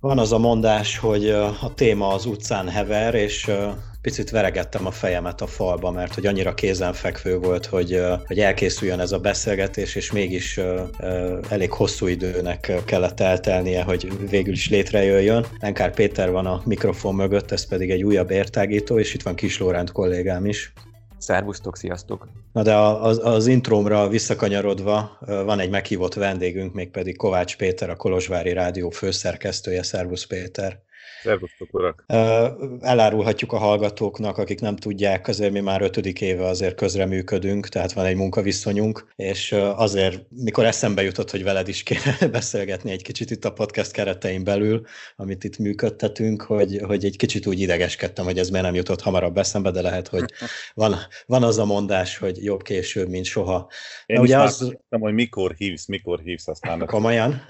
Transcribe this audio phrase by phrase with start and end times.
[0.00, 3.50] Van az a mondás, hogy a téma az utcán hever, és
[4.00, 9.12] picit veregettem a fejemet a falba, mert hogy annyira kézenfekvő volt, hogy, hogy elkészüljön ez
[9.12, 10.60] a beszélgetés, és mégis
[11.48, 15.46] elég hosszú időnek kellett eltelnie, hogy végül is létrejöjjön.
[15.58, 19.58] Enkár Péter van a mikrofon mögött, ez pedig egy újabb értágító, és itt van Kis
[19.58, 20.72] Lóránt kollégám is.
[21.18, 22.28] Szervusztok, sziasztok!
[22.52, 28.52] Na de az, az intrómra visszakanyarodva van egy meghívott vendégünk, mégpedig Kovács Péter, a Kolozsvári
[28.52, 29.82] Rádió főszerkesztője.
[29.82, 30.86] Szervusz Péter!
[31.22, 32.04] Szervusztok, urak!
[32.80, 38.04] Elárulhatjuk a hallgatóknak, akik nem tudják, azért mi már ötödik éve azért közreműködünk, tehát van
[38.04, 43.44] egy munkaviszonyunk, és azért, mikor eszembe jutott, hogy veled is kéne beszélgetni egy kicsit itt
[43.44, 48.50] a podcast keretein belül, amit itt működtetünk, hogy, hogy egy kicsit úgy idegeskedtem, hogy ez
[48.50, 50.32] miért nem jutott hamarabb eszembe, de lehet, hogy
[50.74, 53.70] van, van az a mondás, hogy jobb később, mint soha.
[54.06, 54.76] Én Na, ugye az...
[54.88, 56.86] Nem, hogy mikor hívsz, mikor hívsz, aztán...
[56.86, 57.42] Komolyan?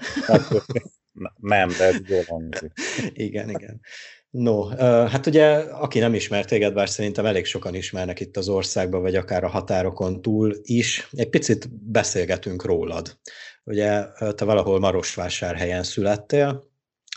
[1.35, 2.71] Nem, de ez jól hangzik.
[3.27, 3.81] igen, igen.
[4.29, 4.67] No,
[5.07, 9.15] hát ugye, aki nem ismer téged, bár szerintem elég sokan ismernek itt az országban, vagy
[9.15, 13.19] akár a határokon túl is, egy picit beszélgetünk rólad.
[13.63, 16.69] Ugye te valahol Marosvásárhelyen születtél,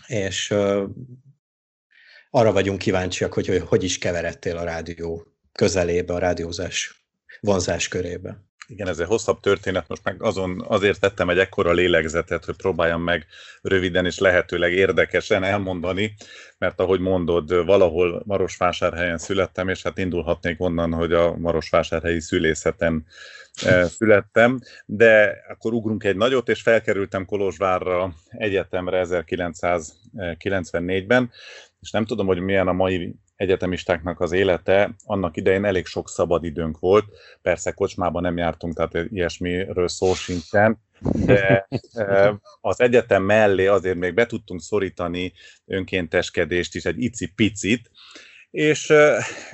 [0.06, 0.50] és
[2.30, 7.06] arra vagyunk kíváncsiak, hogy, hogy is keveredtél a rádió közelébe, a rádiózás
[7.40, 8.44] vonzás körébe.
[8.72, 13.02] Igen, ez egy hosszabb történet, most meg azon azért tettem egy ekkora lélegzetet, hogy próbáljam
[13.02, 13.26] meg
[13.62, 16.14] röviden és lehetőleg érdekesen elmondani,
[16.58, 23.06] mert ahogy mondod, valahol Marosvásárhelyen születtem, és hát indulhatnék onnan, hogy a Marosvásárhelyi szülészeten
[23.64, 31.30] eh, születtem, de akkor ugrunk egy nagyot, és felkerültem Kolozsvárra egyetemre 1994-ben,
[31.80, 36.44] és nem tudom, hogy milyen a mai egyetemistáknak az élete, annak idején elég sok szabad
[36.44, 37.04] időnk volt,
[37.42, 40.78] persze kocsmában nem jártunk, tehát ilyesmiről szó sincsen,
[41.24, 41.68] de
[42.60, 45.32] az egyetem mellé azért még be tudtunk szorítani
[45.66, 47.90] önkénteskedést is egy icipicit,
[48.50, 48.92] és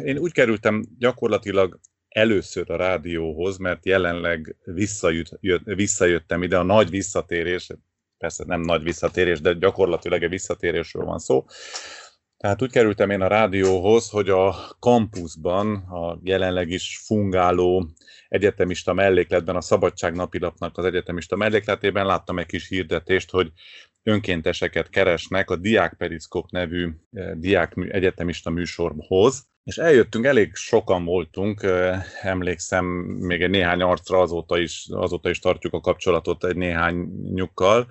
[0.04, 7.71] én úgy kerültem gyakorlatilag először a rádióhoz, mert jelenleg visszajött, visszajöttem ide, a nagy visszatérés,
[8.19, 11.44] persze nem nagy visszatérés, de gyakorlatilag egy visszatérésről van szó,
[12.38, 17.88] tehát úgy kerültem én a rádióhoz, hogy a kampuszban, a jelenleg is fungáló
[18.28, 23.53] egyetemista mellékletben, a Szabadság napilapnak az egyetemista mellékletében láttam egy kis hirdetést, hogy
[24.03, 31.67] önkénteseket keresnek a Diák Periszkop nevű eh, diák egyetemista műsorhoz, és eljöttünk, elég sokan voltunk,
[32.23, 32.84] emlékszem
[33.19, 36.95] még egy néhány arcra, azóta is, azóta is tartjuk a kapcsolatot egy néhány
[37.34, 37.87] nyukkal,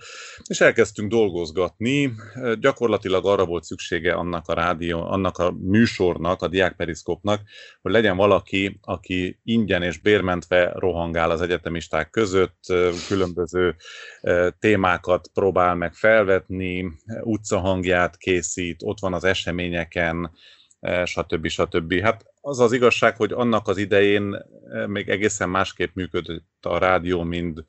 [0.47, 2.11] és elkezdtünk dolgozgatni.
[2.59, 7.41] Gyakorlatilag arra volt szüksége annak a rádió, annak a műsornak, a diákperiszkopnak,
[7.81, 12.59] hogy legyen valaki, aki ingyen és bérmentve rohangál az egyetemisták között,
[13.07, 13.75] különböző
[14.59, 20.31] témákat próbál meg felvetni, utcahangját készít, ott van az eseményeken,
[21.05, 21.47] stb.
[21.47, 21.99] stb.
[22.01, 27.23] Hát az az igazság, hogy annak az idején e, még egészen másképp működött a rádió,
[27.23, 27.65] mint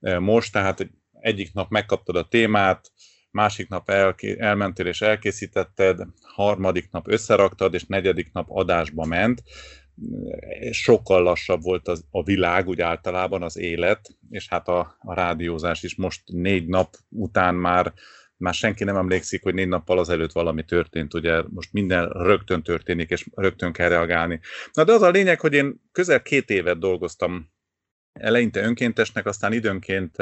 [0.00, 2.92] e, most, tehát egyik nap megkaptad a témát,
[3.30, 3.90] másik nap
[4.38, 9.42] elmentél és elkészítetted, harmadik nap összeraktad, és negyedik nap adásba ment.
[10.70, 15.82] Sokkal lassabb volt az, a világ, úgy általában az élet, és hát a, a rádiózás
[15.82, 17.92] is most négy nap után már
[18.40, 23.10] már senki nem emlékszik, hogy négy nappal azelőtt valami történt, ugye most minden rögtön történik,
[23.10, 24.40] és rögtön kell reagálni.
[24.72, 27.50] Na de az a lényeg, hogy én közel két évet dolgoztam
[28.12, 30.16] eleinte önkéntesnek, aztán időnként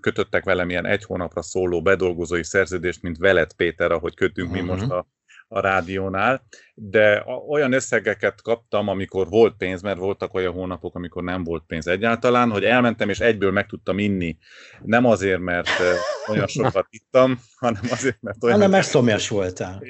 [0.00, 4.64] kötöttek velem ilyen egy hónapra szóló bedolgozói szerződést, mint Velet Péter, ahogy kötünk uh-huh.
[4.64, 5.06] mi most a,
[5.52, 6.42] a rádiónál,
[6.74, 11.86] de olyan összegeket kaptam, amikor volt pénz, mert voltak olyan hónapok, amikor nem volt pénz
[11.86, 14.36] egyáltalán, hogy elmentem és egyből meg tudtam inni.
[14.82, 15.68] Nem azért, mert
[16.28, 18.56] olyan sokat ittam, hanem azért, mert olyan...
[18.56, 19.82] Hanem mert szomjas voltál.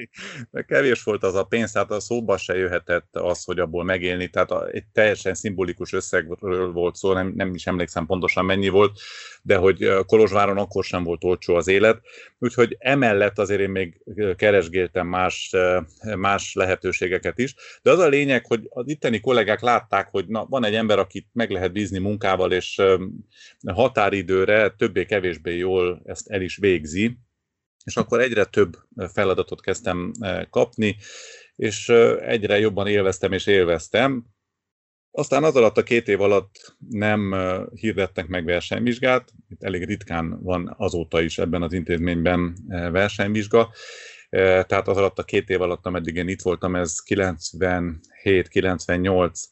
[0.51, 4.29] De kevés volt az a pénz, tehát a szóba se jöhetett az, hogy abból megélni,
[4.29, 8.99] tehát egy teljesen szimbolikus összegről volt szó, nem, nem is emlékszem pontosan mennyi volt,
[9.41, 12.01] de hogy Kolozsváron akkor sem volt olcsó az élet,
[12.39, 14.01] úgyhogy emellett azért én még
[14.35, 15.50] keresgéltem más,
[16.17, 20.65] más lehetőségeket is, de az a lényeg, hogy az itteni kollégák látták, hogy na, van
[20.65, 22.81] egy ember, akit meg lehet bízni munkával, és
[23.65, 27.17] határidőre többé-kevésbé jól ezt el is végzi,
[27.83, 28.77] és akkor egyre több
[29.13, 30.11] feladatot kezdtem
[30.49, 30.97] kapni,
[31.55, 31.89] és
[32.19, 34.25] egyre jobban élveztem és élveztem,
[35.13, 37.35] Aztán az alatt a két év alatt nem
[37.73, 43.71] hirdettek meg versenyvizsgát, itt elég ritkán van azóta is ebben az intézményben versenyvizsga,
[44.31, 49.43] tehát az alatt a két év alatt, ameddig én itt voltam, ez 97-98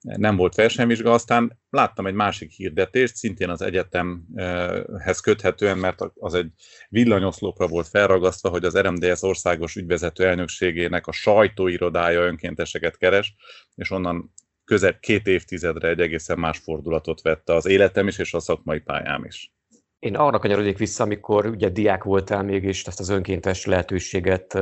[0.00, 6.50] nem volt versenyvizsga, aztán láttam egy másik hirdetést, szintén az egyetemhez köthetően, mert az egy
[6.88, 13.34] villanyoszlopra volt felragasztva, hogy az RMDS országos ügyvezető elnökségének a sajtóirodája önkénteseket keres,
[13.74, 14.32] és onnan
[14.64, 19.24] közel két évtizedre egy egészen más fordulatot vette az életem is, és a szakmai pályám
[19.24, 19.52] is.
[20.00, 24.58] Én arra kanyarodik vissza, amikor ugye diák voltál még, és ezt az önkéntes lehetőséget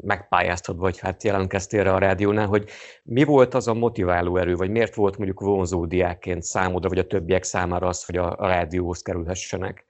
[0.00, 2.68] megpályáztad, vagy hát jelentkeztél rá a rádiónál, hogy
[3.02, 7.06] mi volt az a motiváló erő, vagy miért volt mondjuk vonzó diákként számodra, vagy a
[7.06, 9.84] többiek számára az, hogy a, a rádióhoz kerülhessenek?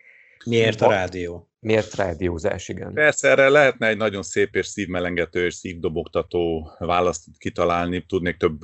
[0.44, 1.50] Miért a rádió?
[1.60, 2.92] Miért rádiózás, igen?
[2.92, 8.58] Persze, erre lehetne egy nagyon szép és szívmelengető és szívdobogtató választ kitalálni, tudnék több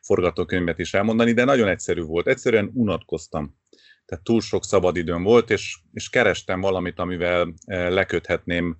[0.00, 2.26] forgatókönyvet is elmondani, de nagyon egyszerű volt.
[2.26, 3.60] Egyszerűen unatkoztam
[4.12, 8.76] tehát túl sok szabadidőm volt, és, és kerestem valamit, amivel eh, leköthetném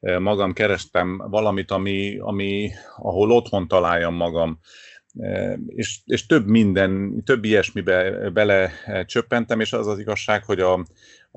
[0.00, 4.60] eh, magam, kerestem valamit, ami, ami, ahol otthon találjam magam,
[5.18, 8.70] eh, és, és több minden, több ilyesmibe bele
[9.06, 10.86] csöppentem, és az az igazság, hogy a,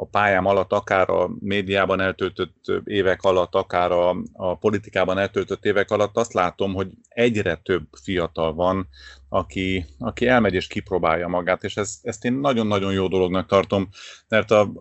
[0.01, 5.91] a pályám alatt, akár a médiában eltöltött évek alatt, akár a, a politikában eltöltött évek
[5.91, 8.87] alatt azt látom, hogy egyre több fiatal van,
[9.29, 13.89] aki, aki elmegy és kipróbálja magát, és ez, ezt én nagyon-nagyon jó dolognak tartom,
[14.27, 14.71] mert a,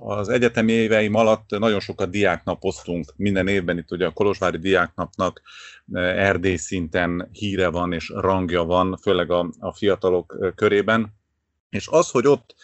[0.00, 5.42] az egyetemi éveim alatt nagyon sokat diáknapoztunk, minden évben itt ugye a Kolozsvári Diáknapnak
[5.92, 11.18] Erdély szinten híre van és rangja van, főleg a, a fiatalok körében,
[11.68, 12.54] és az, hogy ott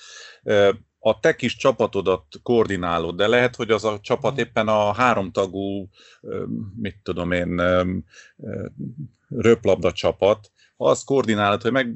[1.07, 5.89] a te kis csapatodat koordinálod, de lehet, hogy az a csapat éppen a háromtagú,
[6.77, 7.63] mit tudom én,
[9.29, 11.95] röplabda csapat, azt koordinálod, hogy meg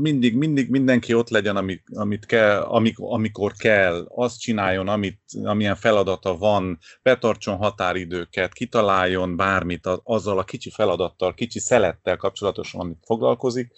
[0.00, 5.76] mindig, mindig mindenki ott legyen, amit, amit kell, amikor, amikor kell, azt csináljon, amit, amilyen
[5.76, 13.72] feladata van, betartson határidőket, kitaláljon bármit azzal a kicsi feladattal, kicsi szelettel kapcsolatosan, amit foglalkozik,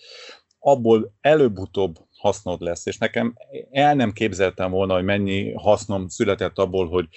[0.58, 2.86] abból előbb-utóbb hasznod lesz.
[2.86, 3.34] És nekem
[3.70, 7.08] el nem képzeltem volna, hogy mennyi hasznom született abból, hogy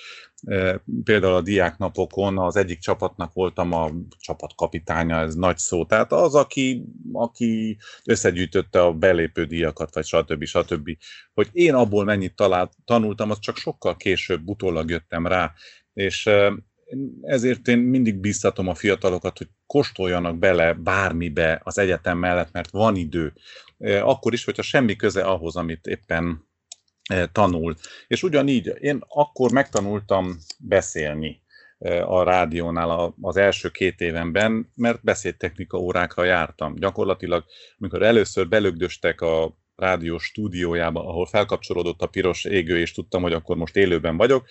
[0.45, 5.85] e, például a diáknapokon az egyik csapatnak voltam a csapatkapitánya, ez nagy szó.
[5.85, 10.43] Tehát az, aki, aki összegyűjtötte a belépő díjakat, vagy stb.
[10.43, 10.89] stb.
[11.33, 15.53] Hogy én abból mennyit talált, tanultam, az csak sokkal később, utólag jöttem rá.
[15.93, 16.53] És e,
[17.21, 22.95] ezért én mindig biztatom a fiatalokat, hogy kóstoljanak bele bármibe az egyetem mellett, mert van
[22.95, 23.33] idő.
[23.79, 26.47] Akkor is, hogyha semmi köze ahhoz, amit éppen
[27.31, 27.75] tanul.
[28.07, 31.41] És ugyanígy én akkor megtanultam beszélni
[32.05, 36.75] a rádiónál az első két évenben, mert beszédtechnika órákra jártam.
[36.75, 37.45] Gyakorlatilag,
[37.77, 43.55] amikor először belögdöstek a rádió stúdiójába, ahol felkapcsolódott a piros égő, és tudtam, hogy akkor
[43.57, 44.47] most élőben vagyok,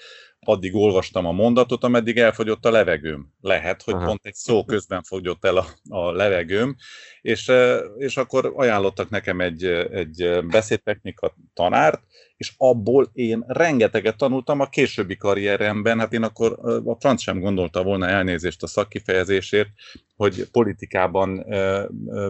[0.49, 3.33] addig olvastam a mondatot, ameddig elfogyott a levegőm.
[3.41, 4.07] Lehet, hogy Aha.
[4.07, 6.77] pont egy szó közben fogyott el a, a levegőm,
[7.21, 7.53] és,
[7.99, 12.03] és akkor ajánlottak nekem egy, egy beszédtechnika tanárt,
[12.37, 17.83] és abból én rengeteget tanultam a későbbi karrieremben, hát én akkor a franc sem gondolta
[17.83, 19.69] volna elnézést a szakkifejezésért,
[20.17, 21.47] hogy politikában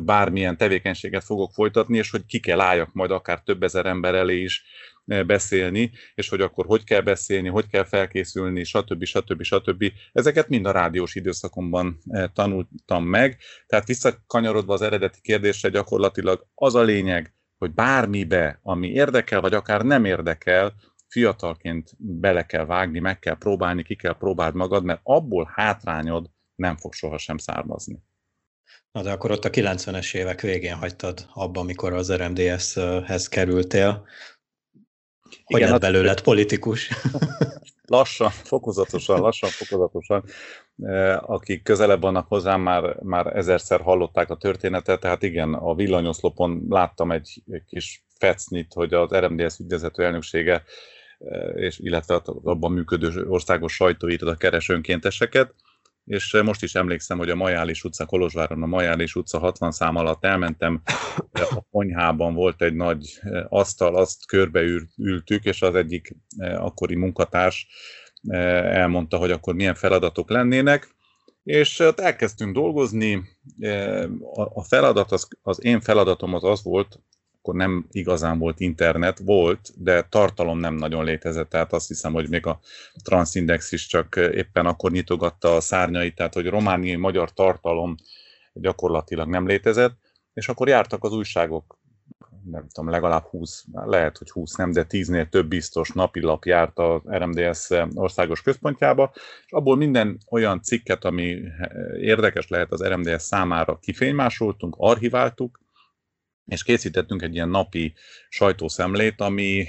[0.02, 4.40] bármilyen tevékenységet fogok folytatni, és hogy ki kell álljak majd akár több ezer ember elé
[4.40, 4.64] is
[5.26, 9.04] beszélni, és hogy akkor hogy kell beszélni, hogy kell felkészülni, stb.
[9.04, 9.42] stb.
[9.42, 9.84] stb.
[10.12, 11.98] Ezeket mind a rádiós időszakomban
[12.32, 13.38] tanultam meg.
[13.66, 19.82] Tehát visszakanyarodva az eredeti kérdésre, gyakorlatilag az a lényeg, hogy bármibe, ami érdekel, vagy akár
[19.82, 20.74] nem érdekel,
[21.08, 26.76] fiatalként bele kell vágni, meg kell próbálni, ki kell próbáld magad, mert abból hátrányod nem
[26.76, 28.02] fog sohasem származni.
[28.92, 34.06] Na de akkor ott a 90-es évek végén hagytad abba, amikor az RMDS-hez kerültél.
[35.44, 36.90] Hogy Igen, lett belőled politikus?
[37.88, 40.24] Lassan, fokozatosan, lassan, fokozatosan.
[40.82, 46.66] Eh, akik közelebb vannak hozzám, már, már ezerszer hallották a történetet, tehát igen, a villanyoszlopon
[46.68, 50.64] láttam egy, kis fecnit, hogy az RMDS ügyvezető elnöksége
[51.18, 55.54] eh, és illetve abban működő országos sajtóírta keres önkénteseket,
[56.06, 59.96] és eh, most is emlékszem, hogy a Majális utca, Kolozsváron a Majális utca 60 szám
[59.96, 60.82] alatt elmentem,
[61.32, 67.66] a konyhában volt egy nagy eh, asztal, azt körbeültük, és az egyik eh, akkori munkatárs
[68.28, 70.94] elmondta, hogy akkor milyen feladatok lennének,
[71.42, 73.22] és ott elkezdtünk dolgozni,
[74.54, 77.00] a feladat, az, az én feladatom az az volt,
[77.46, 82.28] akkor nem igazán volt internet, volt, de tartalom nem nagyon létezett, tehát azt hiszem, hogy
[82.28, 82.60] még a
[83.04, 87.94] Transindex is csak éppen akkor nyitogatta a szárnyait, tehát hogy romániai magyar tartalom
[88.52, 89.96] gyakorlatilag nem létezett,
[90.34, 91.78] és akkor jártak az újságok
[92.50, 97.00] nem tudom, legalább 20, lehet, hogy 20 nem, de 10-nél több biztos napilap járt az
[97.10, 99.12] RMDS országos központjába,
[99.46, 101.38] és abból minden olyan cikket, ami
[102.00, 105.60] érdekes lehet az RMDS számára kifénymásoltunk, archiváltuk,
[106.46, 107.94] és készítettünk egy ilyen napi
[108.28, 109.66] sajtószemlét, ami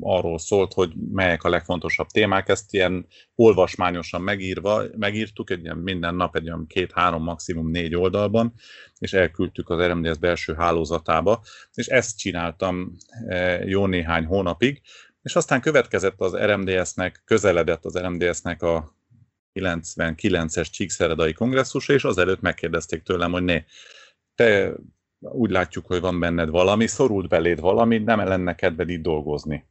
[0.00, 2.48] arról szólt, hogy melyek a legfontosabb témák.
[2.48, 8.54] Ezt ilyen olvasmányosan megírva, megírtuk, egy ilyen minden nap egy olyan két-három, maximum négy oldalban,
[8.98, 11.42] és elküldtük az RMDS belső hálózatába,
[11.74, 12.96] és ezt csináltam
[13.64, 14.82] jó néhány hónapig,
[15.22, 18.94] és aztán következett az RMDS-nek, közeledett az RMDS-nek a
[19.54, 23.64] 99-es Csíkszeredai kongresszusa, és azelőtt megkérdezték tőlem, hogy né,
[24.34, 24.72] te
[25.20, 29.64] úgy látjuk, hogy van benned valami, szorult beléd valami, nem lenne kedved itt dolgozni.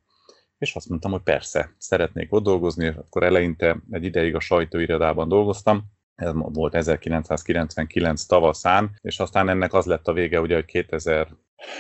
[0.58, 5.28] És azt mondtam, hogy persze, szeretnék ott dolgozni, és akkor eleinte egy ideig a sajtóirodában
[5.28, 5.84] dolgoztam,
[6.16, 11.28] ez volt 1999 tavaszán, és aztán ennek az lett a vége, ugye, hogy 2000,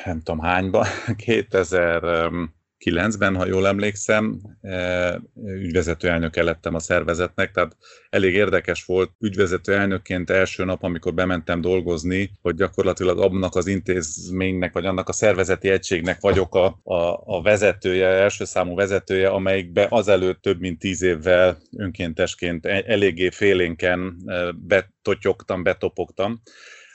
[0.05, 2.03] nem tudom hányban, 2000
[2.79, 7.77] 2009-ben, ha jól emlékszem, e, ügyvezető elnöke lettem a szervezetnek, tehát
[8.10, 14.74] elég érdekes volt ügyvezető elnökként első nap, amikor bementem dolgozni, hogy gyakorlatilag annak az intézménynek,
[14.74, 20.41] vagy annak a szervezeti egységnek vagyok a, a, a vezetője, első számú vezetője, amelyikbe azelőtt
[20.41, 26.41] több mint tíz évvel önkéntesként e, eléggé félénken e, betotyogtam, betopogtam.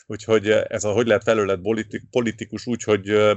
[0.07, 1.61] Úgyhogy ez a hogy lehet felőled
[2.11, 3.37] politikus úgy, hogy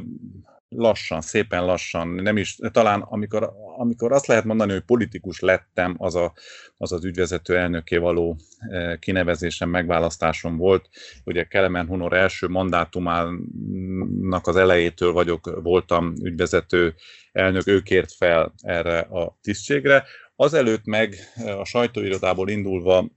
[0.76, 6.16] lassan, szépen lassan, nem is, talán amikor, amikor azt lehet mondani, hogy politikus lettem, az
[6.16, 6.34] a,
[6.78, 10.90] az, az ügyvezető elnöké való e, kinevezésem, megválasztásom volt.
[11.26, 16.96] Ugye Kelemen Hunor első mandátumának az elejétől vagyok, voltam ügyvezető
[17.32, 20.04] elnök, ő kért fel erre a tisztségre.
[20.36, 21.16] Azelőtt meg
[21.58, 23.10] a sajtóirodából indulva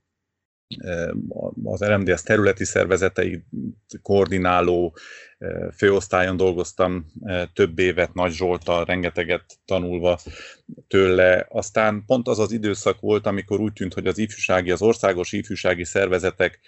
[1.64, 3.44] az RMDS területi szervezetei
[4.02, 4.96] koordináló
[5.76, 7.06] főosztályon dolgoztam
[7.52, 10.18] több évet Nagy Zsoltal, rengeteget tanulva
[10.88, 11.46] tőle.
[11.48, 15.84] Aztán pont az az időszak volt, amikor úgy tűnt, hogy az ifjúsági, az országos ifjúsági
[15.84, 16.60] szervezetek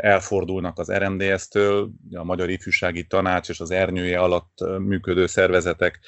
[0.00, 6.00] elfordulnak az RMDS-től, a Magyar Ifjúsági Tanács és az ernyője alatt működő szervezetek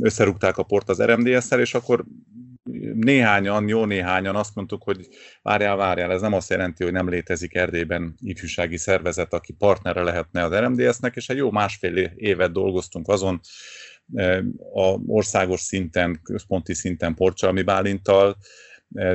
[0.00, 2.04] összerúgták a port az RMDS-szel, és akkor
[2.94, 5.08] néhányan, jó néhányan azt mondtuk, hogy
[5.42, 10.44] várjál, várjál, ez nem azt jelenti, hogy nem létezik Erdélyben ifjúsági szervezet, aki partnere lehetne
[10.44, 13.40] az RMDS-nek, és egy jó másfél évet dolgoztunk azon,
[14.14, 14.44] e,
[14.74, 18.36] a országos szinten, központi szinten Porcsalmi Bálintal,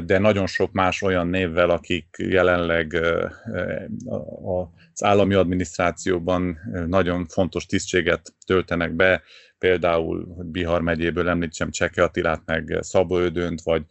[0.05, 2.93] de nagyon sok más olyan névvel, akik jelenleg
[4.43, 9.21] az állami adminisztrációban nagyon fontos tisztséget töltenek be,
[9.57, 13.83] például, hogy Bihar megyéből említsem Cseke Attilát, meg Szabó Ödönt, vagy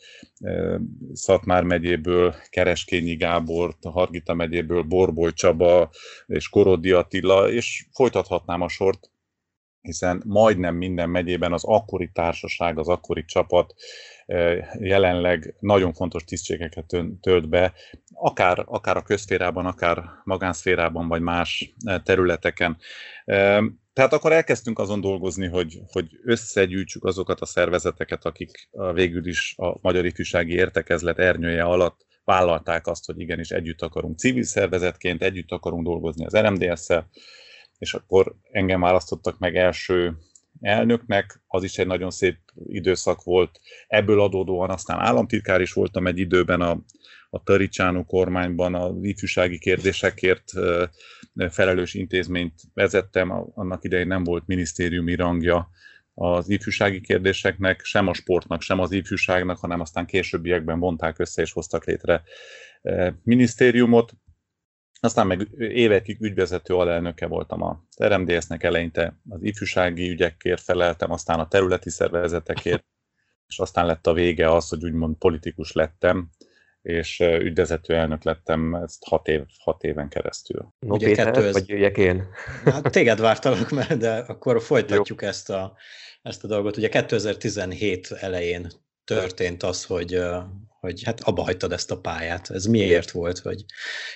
[1.12, 5.90] Szatmár megyéből Kereskényi Gábor, Hargita megyéből Borboly Csaba
[6.26, 9.10] és Korodi Attila, és folytathatnám a sort,
[9.80, 13.74] hiszen majdnem minden megyében az akkori társaság, az akkori csapat
[14.78, 17.72] jelenleg nagyon fontos tisztségeket tölt be,
[18.14, 22.76] akár, akár a közférában, akár magánszférában, vagy más területeken.
[23.92, 29.78] Tehát akkor elkezdtünk azon dolgozni, hogy, hogy összegyűjtsük azokat a szervezeteket, akik végül is a
[29.80, 35.84] Magyar Ifjúsági Értekezlet ernyője alatt vállalták azt, hogy igenis együtt akarunk civil szervezetként, együtt akarunk
[35.84, 37.08] dolgozni az RMDS-szel,
[37.78, 40.16] és akkor engem választottak meg első
[40.62, 43.60] elnöknek, az is egy nagyon szép időszak volt.
[43.86, 46.82] Ebből adódóan aztán államtitkár is voltam egy időben a,
[47.30, 50.52] a Taricsánó kormányban az ifjúsági kérdésekért
[51.48, 55.70] felelős intézményt vezettem, annak idején nem volt minisztériumi rangja
[56.14, 61.52] az ifjúsági kérdéseknek, sem a sportnak, sem az ifjúságnak, hanem aztán későbbiekben vonták össze és
[61.52, 62.22] hoztak létre
[63.22, 64.12] minisztériumot.
[65.04, 71.48] Aztán meg évekig ügyvezető alelnöke voltam a RMDS-nek eleinte, az ifjúsági ügyekért feleltem, aztán a
[71.48, 72.84] területi szervezetekért,
[73.46, 76.30] és aztán lett a vége az, hogy úgymond politikus lettem,
[76.82, 80.74] és ügyvezető elnök lettem ezt hat, év, hat éven keresztül.
[80.78, 82.26] No, Ugye Péter, kettő, vagy jöjjek én?
[82.64, 85.76] Hát téged vártalak meg, de akkor folytatjuk ezt a,
[86.22, 86.76] ezt a dolgot.
[86.76, 88.70] Ugye 2017 elején
[89.04, 90.22] történt az, hogy,
[90.82, 92.50] hogy hát abba hagytad ezt a pályát.
[92.50, 93.38] Ez miért volt?
[93.38, 93.64] Hogy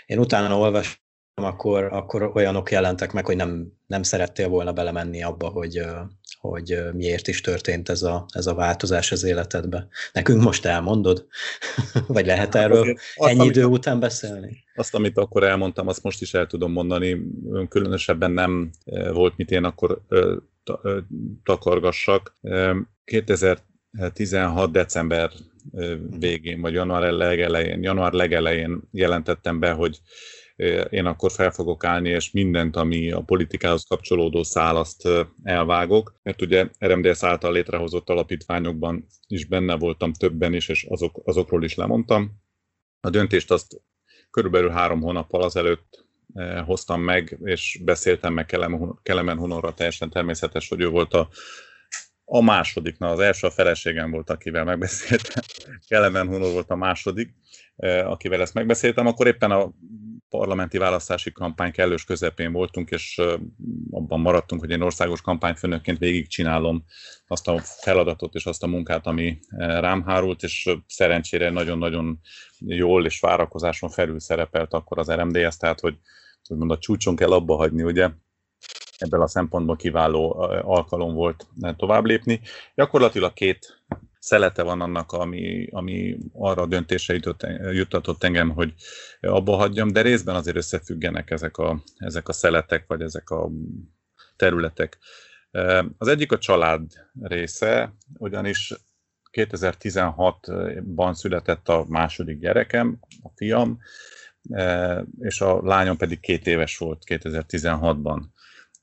[0.07, 1.05] én utána olvastam,
[1.35, 5.83] akkor, akkor olyanok jelentek meg, hogy nem, nem szerettél volna belemenni abba, hogy,
[6.41, 9.89] hogy miért is történt ez a, ez a változás az életedbe.
[10.13, 11.27] Nekünk most elmondod?
[12.07, 14.65] Vagy lehet hát erről Azért ennyi azt, idő amit, után beszélni?
[14.75, 17.23] Azt, amit akkor elmondtam, azt most is el tudom mondani.
[17.69, 18.71] Különösebben nem
[19.13, 20.03] volt, mit én akkor
[21.43, 22.37] takargassak.
[23.05, 24.71] 2016.
[24.73, 25.31] december
[26.19, 30.01] végén, vagy január legelején, január legelején jelentettem be, hogy
[30.91, 35.09] én akkor fel fogok állni, és mindent, ami a politikához kapcsolódó szál, azt
[35.43, 36.15] elvágok.
[36.23, 41.75] Mert ugye RMDS által létrehozott alapítványokban is benne voltam többen is, és azok, azokról is
[41.75, 42.33] lemondtam.
[43.01, 43.81] A döntést azt
[44.31, 46.05] körülbelül három hónappal azelőtt
[46.65, 48.47] hoztam meg, és beszéltem meg
[49.03, 51.29] Kelemen Hunorra, teljesen természetes, hogy ő volt a
[52.29, 55.43] a második, na az első a feleségem volt, akivel megbeszéltem,
[55.89, 57.35] Kelemen Hunor volt a második,
[57.77, 59.73] eh, akivel ezt megbeszéltem, akkor éppen a
[60.29, 63.33] parlamenti választási kampány kellős közepén voltunk, és eh,
[63.91, 66.85] abban maradtunk, hogy én országos kampányfőnökként végigcsinálom
[67.27, 72.21] azt a feladatot és azt a munkát, ami eh, rám hárult, és szerencsére nagyon-nagyon
[72.59, 75.99] jól és várakozáson felül szerepelt akkor az RMDS, tehát hogy
[76.49, 78.11] úgymond a csúcson kell abba hagyni, ugye,
[78.99, 82.41] ebből a szempontból kiváló alkalom volt tovább lépni.
[82.75, 83.83] Gyakorlatilag két
[84.19, 88.75] szelete van annak, ami, ami arra a döntésre jutott, juttatott engem, hogy
[89.21, 93.51] abba hagyjam, de részben azért összefüggenek ezek a, ezek a szeletek, vagy ezek a
[94.37, 94.99] területek.
[95.99, 98.75] Az egyik a család része, ugyanis
[99.33, 103.79] 2016-ban született a második gyerekem, a fiam,
[105.19, 108.23] és a lányom pedig két éves volt 2016-ban.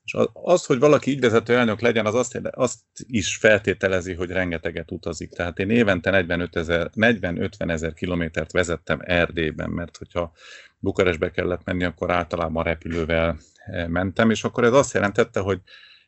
[0.04, 5.30] És az, hogy valaki ügyvezető elnök legyen, az azt, azt is feltételezi, hogy rengeteget utazik.
[5.30, 10.32] Tehát én évente 40-50 ezer kilométert vezettem Erdélyben, mert hogyha
[10.78, 15.60] Bukarestbe kellett menni, akkor általában repülővel eh, mentem, és akkor ez azt jelentette, hogy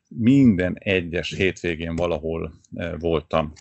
[0.09, 3.53] minden egyes hétvégén valahol eh, voltam.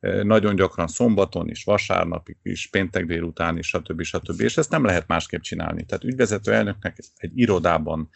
[0.00, 4.02] Eh, nagyon gyakran szombaton is, vasárnapig is, péntek délután is, stb.
[4.02, 4.40] stb.
[4.40, 5.84] És ezt nem lehet másképp csinálni.
[5.84, 8.10] Tehát ügyvezető elnöknek egy irodában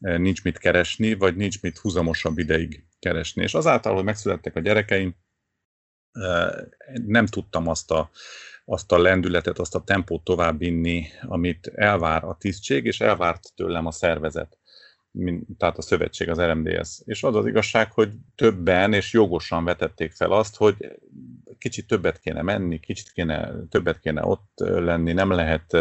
[0.00, 3.42] nincs mit keresni, vagy nincs mit húzamosabb ideig keresni.
[3.42, 5.14] És azáltal, hogy megszülettek a gyerekeim,
[7.06, 8.10] nem tudtam azt a,
[8.64, 13.90] azt a lendületet, azt a tempót továbbvinni, amit elvár a tisztség, és elvárt tőlem a
[13.90, 14.58] szervezet,
[15.58, 17.00] tehát a szövetség, az RMDS.
[17.04, 21.00] És az az igazság, hogy többen és jogosan vetették fel azt, hogy
[21.58, 25.76] kicsit többet kéne menni, kicsit kéne, többet kéne ott lenni, nem lehet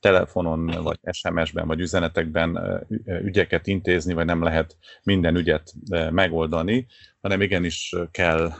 [0.00, 2.58] telefonon, vagy SMS-ben, vagy üzenetekben
[3.22, 5.72] ügyeket intézni, vagy nem lehet minden ügyet
[6.10, 6.86] megoldani,
[7.20, 8.52] hanem igenis kell,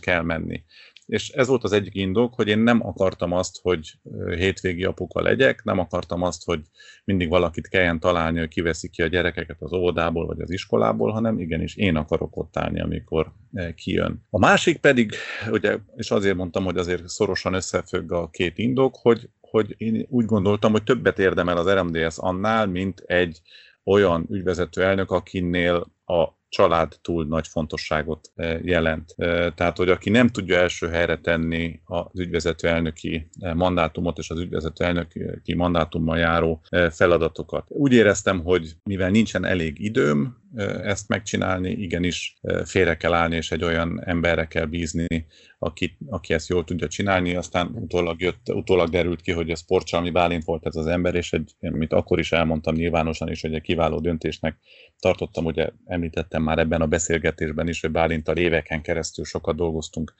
[0.00, 0.64] kell menni.
[1.06, 3.98] És ez volt az egyik indok, hogy én nem akartam azt, hogy
[4.28, 6.60] hétvégi apuka legyek, nem akartam azt, hogy
[7.04, 11.38] mindig valakit kelljen találni, hogy kiveszi ki a gyerekeket az óvodából vagy az iskolából, hanem
[11.38, 13.32] igenis én akarok ott állni, amikor
[13.74, 14.26] kijön.
[14.30, 15.12] A másik pedig,
[15.50, 20.24] ugye, és azért mondtam, hogy azért szorosan összefügg a két indok, hogy hogy én úgy
[20.24, 23.40] gondoltam, hogy többet érdemel az RMDS annál, mint egy
[23.84, 29.14] olyan ügyvezető elnök, akinél a család túl nagy fontosságot eh, jelent.
[29.16, 34.30] Eh, tehát, hogy aki nem tudja első helyre tenni az ügyvezető elnöki eh, mandátumot és
[34.30, 37.64] az ügyvezető elnöki mandátummal járó feladatokat.
[37.68, 40.39] Úgy éreztem, hogy mivel nincsen elég időm
[40.82, 45.26] ezt megcsinálni, igenis félre kell állni, és egy olyan emberre kell bízni,
[45.58, 47.34] aki, aki ezt jól tudja csinálni.
[47.34, 51.32] Aztán utólag, jött, utólag derült ki, hogy a sportcsalmi Bálint volt ez az ember, és
[51.32, 54.56] egy, amit akkor is elmondtam nyilvánosan is, hogy egy kiváló döntésnek
[54.98, 60.14] tartottam, ugye említettem már ebben a beszélgetésben is, hogy Bálintal éveken keresztül sokat dolgoztunk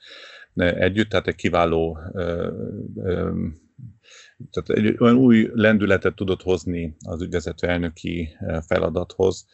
[0.55, 1.97] együtt, tehát egy kiváló
[4.51, 9.47] tehát egy olyan új lendületet tudott hozni az ügyvezető elnöki feladathoz,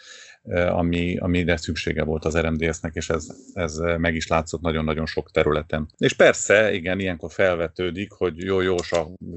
[0.53, 5.89] ami, amire szüksége volt az RMDS-nek, és ez, ez meg is látszott nagyon-nagyon sok területen.
[5.97, 8.75] És persze, igen, ilyenkor felvetődik, hogy jó, jó,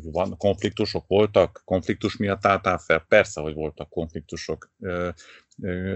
[0.03, 4.71] van, konfliktusok voltak, konfliktus miatt álltál fel, persze, hogy voltak konfliktusok.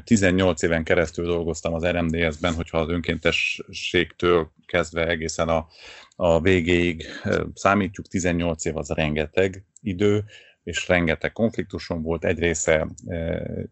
[0.04, 5.66] 18 éven keresztül dolgoztam az RMDS-ben, hogyha az önkéntességtől kezdve egészen a,
[6.16, 7.04] a végéig
[7.54, 10.24] számítjuk, 18 év az rengeteg idő,
[10.64, 12.88] és rengeteg konfliktuson volt, egy része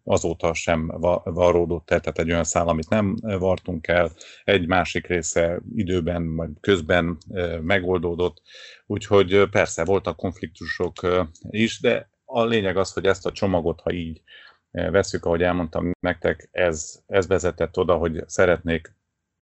[0.04, 0.86] azóta sem
[1.24, 4.10] varródott el, tehát egy olyan szál, amit nem vartunk el,
[4.44, 7.18] egy másik része időben, vagy közben
[7.62, 8.42] megoldódott,
[8.86, 11.06] úgyhogy persze voltak konfliktusok
[11.50, 14.22] is, de a lényeg az, hogy ezt a csomagot, ha így
[14.70, 18.94] veszük, ahogy elmondtam nektek, ez, ez vezetett oda, hogy szeretnék,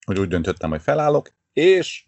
[0.05, 2.04] hogy úgy döntöttem, hogy felállok, és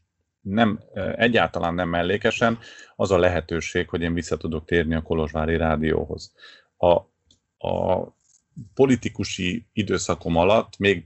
[0.50, 0.80] nem,
[1.16, 2.60] egyáltalán nem mellékesen
[2.96, 6.34] az a lehetőség, hogy én vissza tudok térni a Kolozsvári Rádióhoz.
[6.78, 6.94] A,
[7.68, 8.06] a
[8.74, 11.06] politikusi időszakom alatt, még,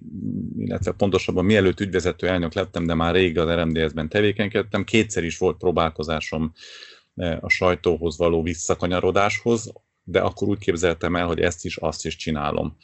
[0.58, 5.58] illetve pontosabban mielőtt ügyvezető elnök lettem, de már rég az RMDS-ben tevékenykedtem, kétszer is volt
[5.58, 6.54] próbálkozásom
[7.39, 12.77] a sajtóhoz való visszakanyarodáshoz, de akkor úgy képzeltem el, hogy ezt is, azt is csinálom.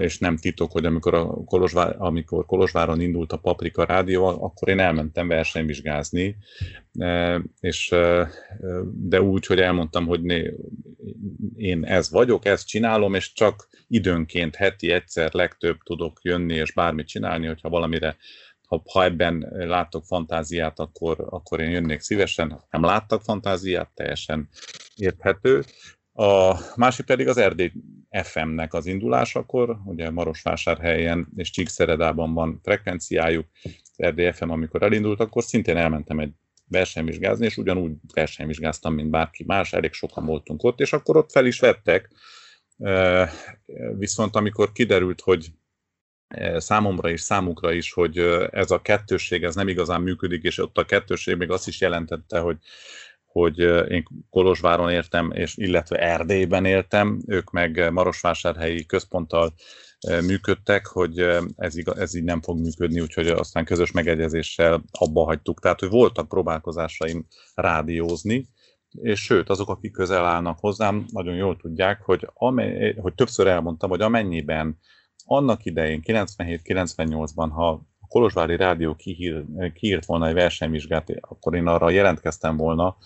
[0.00, 4.78] És nem titok, hogy amikor, a Kolozsvár, amikor Kolozsváron indult a Paprika Rádió, akkor én
[4.78, 6.36] elmentem versenyvizsgázni,
[7.60, 7.94] és,
[8.92, 10.54] de úgy, hogy elmondtam, hogy né,
[11.56, 17.06] én ez vagyok, ezt csinálom, és csak időnként heti egyszer legtöbb tudok jönni és bármit
[17.06, 18.16] csinálni, hogyha valamire
[18.72, 22.50] ha, ha ebben láttok fantáziát, akkor, akkor én jönnék szívesen.
[22.50, 24.48] Ha nem láttak fantáziát, teljesen
[24.96, 25.64] érthető.
[26.14, 27.72] A másik pedig az Erdély
[28.22, 35.42] FM-nek az indulásakor, ugye Marosvásárhelyen és Csíkszeredában van frekvenciájuk, az Erdély FM, amikor elindult, akkor
[35.42, 36.32] szintén elmentem egy
[36.68, 41.46] versenyvizsgázni, és ugyanúgy versenyvizsgáztam, mint bárki más, elég sokan voltunk ott, és akkor ott fel
[41.46, 42.10] is vettek.
[43.98, 45.52] Viszont amikor kiderült, hogy
[46.56, 48.18] számomra és számukra is, hogy
[48.50, 52.38] ez a kettősség ez nem igazán működik, és ott a kettősség még azt is jelentette,
[52.38, 52.56] hogy
[53.32, 59.54] hogy én Kolozsváron értem, és illetve Erdélyben éltem, ők meg Marosvásárhelyi központtal
[60.26, 61.18] működtek, hogy
[61.56, 65.60] ez, igaz, ez így nem fog működni, úgyhogy aztán közös megegyezéssel abba hagytuk.
[65.60, 68.46] Tehát, hogy voltak próbálkozásaim rádiózni,
[68.90, 73.90] és sőt, azok, akik közel állnak hozzám, nagyon jól tudják, hogy, amely, hogy többször elmondtam,
[73.90, 74.78] hogy amennyiben
[75.24, 79.44] annak idején, 97-98-ban, ha Kolozsvári Rádió kihír,
[79.74, 82.96] kiírt volna egy versenyvizsgát, akkor én arra jelentkeztem volna,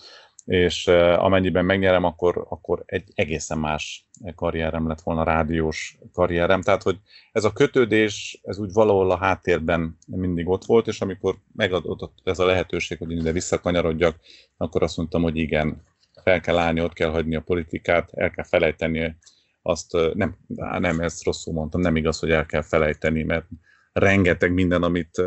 [0.45, 6.61] és amennyiben megnyerem, akkor, akkor egy egészen más karrierem lett volna, rádiós karrierem.
[6.61, 6.99] Tehát, hogy
[7.31, 12.39] ez a kötődés, ez úgy valahol a háttérben mindig ott volt, és amikor megadott ez
[12.39, 14.19] a lehetőség, hogy én ide visszakanyarodjak,
[14.57, 15.83] akkor azt mondtam, hogy igen,
[16.23, 19.15] fel kell állni, ott kell hagyni a politikát, el kell felejteni
[19.61, 20.37] azt, nem,
[20.79, 23.45] nem, ezt rosszul mondtam, nem igaz, hogy el kell felejteni, mert
[23.99, 25.17] rengeteg minden, amit,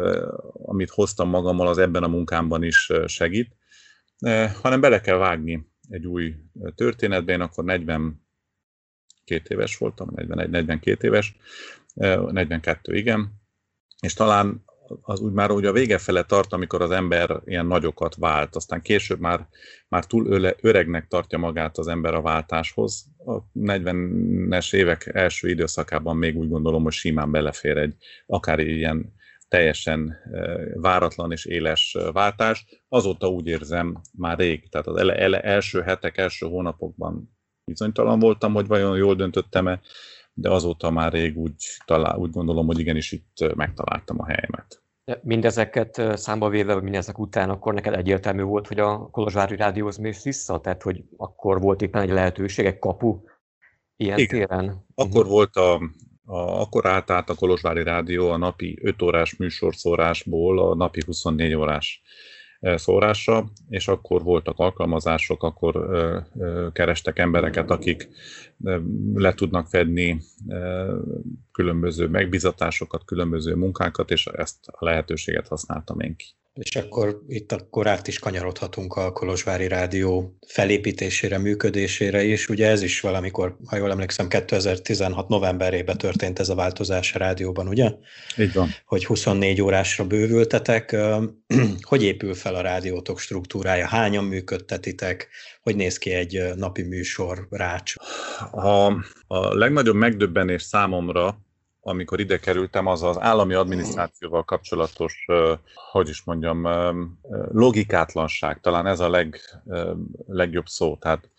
[0.53, 3.57] amit hoztam magammal, az ebben a munkámban is segít,
[4.63, 6.35] hanem bele kell vágni egy új
[6.75, 7.33] történetbe.
[7.33, 8.21] Én akkor 42
[9.49, 11.37] éves voltam, 41-42 éves,
[11.95, 13.33] 42 igen,
[14.01, 14.65] és talán
[15.03, 18.83] az úgy már úgy a vége fele tart, amikor az ember ilyen nagyokat vált, aztán
[18.83, 19.49] később már,
[19.89, 23.07] már túl öle, öregnek tartja magát az ember a váltáshoz.
[23.27, 27.95] A 40-es évek első időszakában még úgy gondolom, hogy simán belefér egy
[28.27, 29.13] akár ilyen
[29.49, 30.17] teljesen
[30.75, 32.67] váratlan és éles váltás.
[32.89, 38.53] Azóta úgy érzem már rég, tehát az ele, ele, első hetek, első hónapokban bizonytalan voltam,
[38.53, 39.81] hogy vajon jól döntöttem-e,
[40.33, 44.83] de azóta már rég úgy, talál, úgy gondolom, hogy igenis itt megtaláltam a helyemet.
[45.23, 50.61] Mindezeket számba véve, mindezek után, akkor neked egyértelmű volt, hogy a Kolozsvári Rádióhoz mész vissza?
[50.61, 53.21] Tehát, hogy akkor volt éppen egy lehetőség, egy kapu
[53.97, 54.39] ilyen Igen.
[54.39, 54.85] téren?
[54.95, 55.31] Akkor uh-huh.
[55.31, 55.75] volt a,
[56.25, 61.55] a, akkor állt át a Kolozsvári Rádió a napi 5 órás műsorszórásból a napi 24
[61.55, 62.03] órás
[62.61, 65.89] szórásra, és akkor voltak alkalmazások, akkor
[66.73, 68.09] kerestek embereket, akik
[69.15, 70.23] le tudnak fedni
[71.53, 76.27] különböző megbizatásokat, különböző munkákat, és ezt a lehetőséget használtam én ki.
[76.55, 82.49] És akkor itt akkor át is kanyarodhatunk a Kolozsvári Rádió felépítésére, működésére is.
[82.49, 87.69] Ugye ez is valamikor, ha jól emlékszem, 2016 novemberében történt ez a változás a rádióban,
[87.69, 87.93] ugye?
[88.39, 88.69] Így van.
[88.85, 90.97] Hogy 24 órásra bővültetek.
[91.81, 93.87] Hogy épül fel a rádiótok struktúrája?
[93.87, 95.29] Hányan működtetitek?
[95.63, 97.95] Hogy néz ki egy napi műsor, rács?
[98.51, 98.87] A,
[99.27, 101.39] a legnagyobb megdöbbenés számomra
[101.81, 105.27] amikor ide kerültem, az az állami adminisztrációval kapcsolatos,
[105.91, 106.69] hogy is mondjam,
[107.53, 109.41] logikátlanság, talán ez a leg,
[110.27, 110.97] legjobb szó.
[110.97, 111.31] Tehát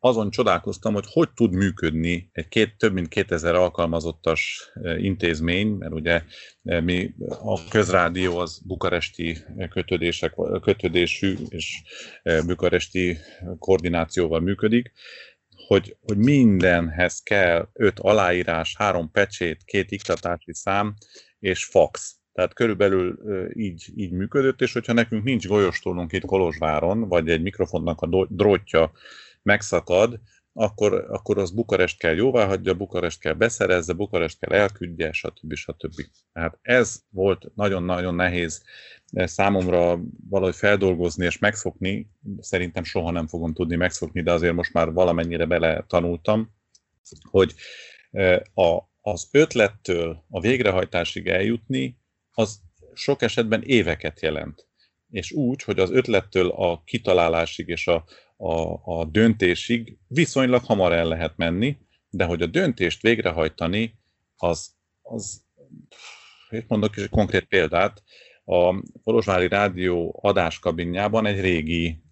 [0.00, 6.22] azon csodálkoztam, hogy hogy tud működni egy két, több mint 2000 alkalmazottas intézmény, mert ugye
[6.62, 9.38] mi a közrádió az bukaresti
[9.70, 11.82] kötődések, kötődésű és
[12.46, 13.18] bukaresti
[13.58, 14.92] koordinációval működik,
[15.68, 20.94] hogy, hogy mindenhez kell öt aláírás, három pecsét, két iktatási szám
[21.38, 22.16] és fax.
[22.32, 23.18] Tehát körülbelül
[23.54, 28.92] így, így működött, és hogyha nekünk nincs golyostólunk itt Kolozsváron, vagy egy mikrofonnak a drótja
[29.42, 30.20] megszakad,
[30.60, 35.54] akkor, akkor az Bukarest kell jóvá hagyja, Bukarest kell beszerezze, Bukarest kell elküldje, stb.
[35.54, 36.02] stb.
[36.32, 38.62] Tehát ez volt nagyon-nagyon nehéz
[39.12, 44.92] számomra valahogy feldolgozni és megszokni, szerintem soha nem fogom tudni megszokni, de azért most már
[44.92, 46.54] valamennyire bele tanultam,
[47.30, 47.54] hogy
[48.54, 51.98] a, az ötlettől a végrehajtásig eljutni,
[52.30, 52.60] az
[52.94, 54.66] sok esetben éveket jelent.
[55.10, 58.04] És úgy, hogy az ötlettől a kitalálásig és a,
[58.40, 61.78] a, a döntésig viszonylag hamar el lehet menni,
[62.10, 63.98] de hogy a döntést végrehajtani,
[64.36, 65.44] az, az
[66.66, 68.02] mondok is egy konkrét példát,
[68.44, 72.02] a Kolozsvári Rádió adáskabinjában egy régi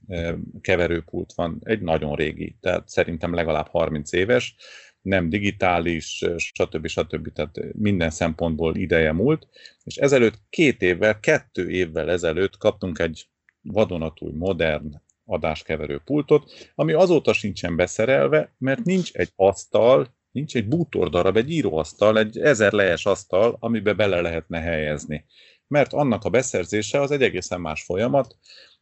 [0.61, 4.57] keverőpult van, egy nagyon régi, tehát szerintem legalább 30 éves,
[5.01, 6.87] nem digitális, stb.
[6.87, 7.33] stb.
[7.33, 9.49] Tehát minden szempontból ideje múlt,
[9.85, 13.27] és ezelőtt két évvel, kettő évvel ezelőtt kaptunk egy
[13.63, 21.37] vadonatúj, modern adáskeverő pultot, ami azóta sincsen beszerelve, mert nincs egy asztal, nincs egy bútordarab,
[21.37, 25.25] egy íróasztal, egy ezer lejes asztal, amibe bele lehetne helyezni.
[25.67, 28.37] Mert annak a beszerzése az egy egészen más folyamat,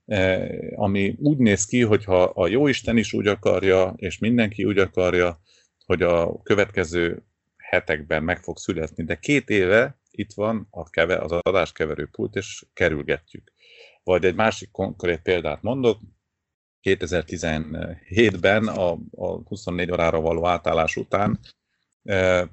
[0.04, 5.40] eh, ami úgy néz ki, hogyha a jóisten is úgy akarja, és mindenki úgy akarja,
[5.86, 7.24] hogy a következő
[7.56, 12.64] hetekben meg fog születni, de két éve itt van a keve, az adáskeverő pult, és
[12.72, 13.52] kerülgetjük.
[14.02, 16.00] Vagy egy másik konkrét példát mondok,
[16.84, 21.38] 2017-ben a, a 24 órára való átállás után
[22.02, 22.48] e,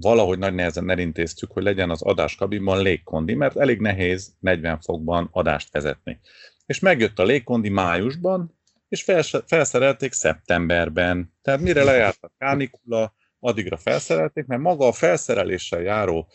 [0.00, 5.72] valahogy nagy nehezen elintéztük, hogy legyen az adáskabinban légkondi, mert elég nehéz 40 fokban adást
[5.72, 6.20] vezetni.
[6.66, 8.56] És megjött a légkondi májusban,
[8.88, 9.14] és
[9.46, 11.32] felszerelték szeptemberben.
[11.42, 16.28] Tehát mire lejárt a kánikula, addigra felszerelték, mert maga a felszereléssel járó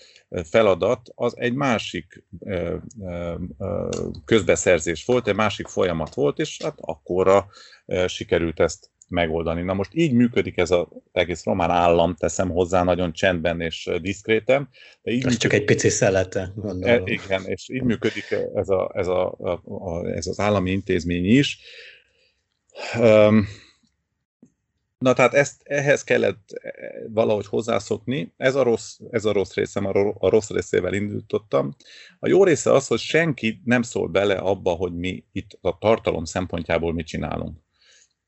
[0.44, 2.24] feladat az egy másik
[4.26, 7.48] közbeszerzés volt, egy másik folyamat volt, és hát akkorra
[8.08, 9.62] sikerült ezt megoldani.
[9.62, 14.70] Na most így működik ez az egész román állam, teszem hozzá nagyon csendben és diszkréten.
[15.02, 16.90] De így működik, csak egy pici szelete, gondolom.
[16.90, 21.26] E, igen, és így működik ez, a, ez, a, a, a, ez az állami intézmény
[21.26, 21.60] is,
[25.04, 26.72] Na tehát ezt, ehhez kellett eh,
[27.10, 28.34] valahogy hozzászokni.
[28.38, 29.86] Ez a rossz, ez a rossz részem,
[30.20, 31.76] a rossz részével indítottam.
[32.20, 36.24] A jó része az, hogy senki nem szól bele abba, hogy mi itt a tartalom
[36.24, 37.63] szempontjából mit csinálunk.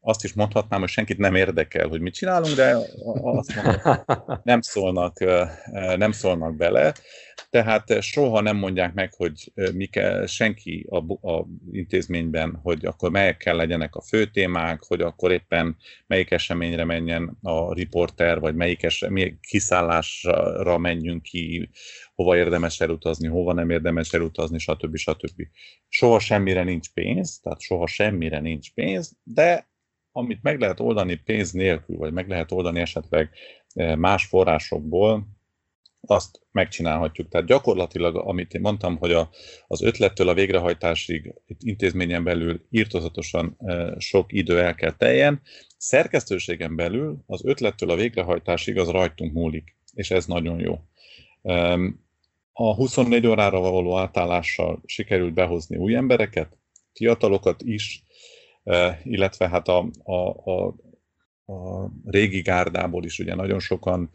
[0.08, 2.78] Azt is mondhatnám, hogy senkit nem érdekel, hogy mit csinálunk, de
[3.22, 4.04] azt mondom,
[4.44, 5.20] nem szólnak,
[5.98, 6.94] nem szólnak bele
[7.56, 13.12] tehát eh, soha nem mondják meg, hogy mi kell, senki a, a intézményben, hogy akkor
[13.12, 18.56] melyek kell legyenek a fő témák, hogy akkor éppen melyik eseményre menjen a riporter, vagy
[18.56, 21.70] melyik esemény, kiszállásra menjünk ki,
[22.16, 24.96] hova érdemes elutazni, hova nem érdemes elutazni, stb.
[24.96, 25.42] stb.
[25.88, 29.68] Soha semmire nincs pénz, tehát soha semmire nincs pénz, de
[30.18, 33.30] amit meg lehet oldani pénz nélkül, vagy meg lehet oldani esetleg
[33.74, 35.28] eh, más forrásokból,
[36.08, 37.30] azt megcsinálhatjuk.
[37.30, 39.30] Tehát gyakorlatilag, amit én mondtam, hogy a,
[39.68, 45.42] az ötlettől a végrehajtásig itt intézményen belül írtozatosan e, sok idő el kell teljen,
[45.78, 50.80] szerkesztőségen belül az ötlettől a végrehajtásig az rajtunk múlik, és ez nagyon jó.
[51.42, 51.80] E,
[52.54, 56.58] a 24 órára való átállással sikerült behozni új embereket,
[56.94, 58.05] fiatalokat is, e,
[59.04, 60.76] illetve hát a, a, a,
[61.54, 64.12] a régi gárdából is ugye nagyon sokan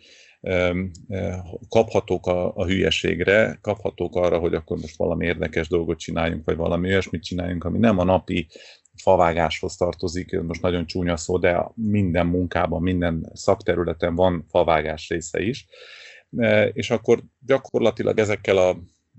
[1.69, 6.89] kaphatók a, a hülyeségre, kaphatók arra, hogy akkor most valami érdekes dolgot csináljunk, vagy valami
[6.89, 8.47] olyasmit csináljunk, ami nem a napi
[9.03, 15.67] favágáshoz tartozik, most nagyon csúnya szó, de minden munkában, minden szakterületen van favágás része is.
[16.73, 18.77] És akkor gyakorlatilag ezekkel a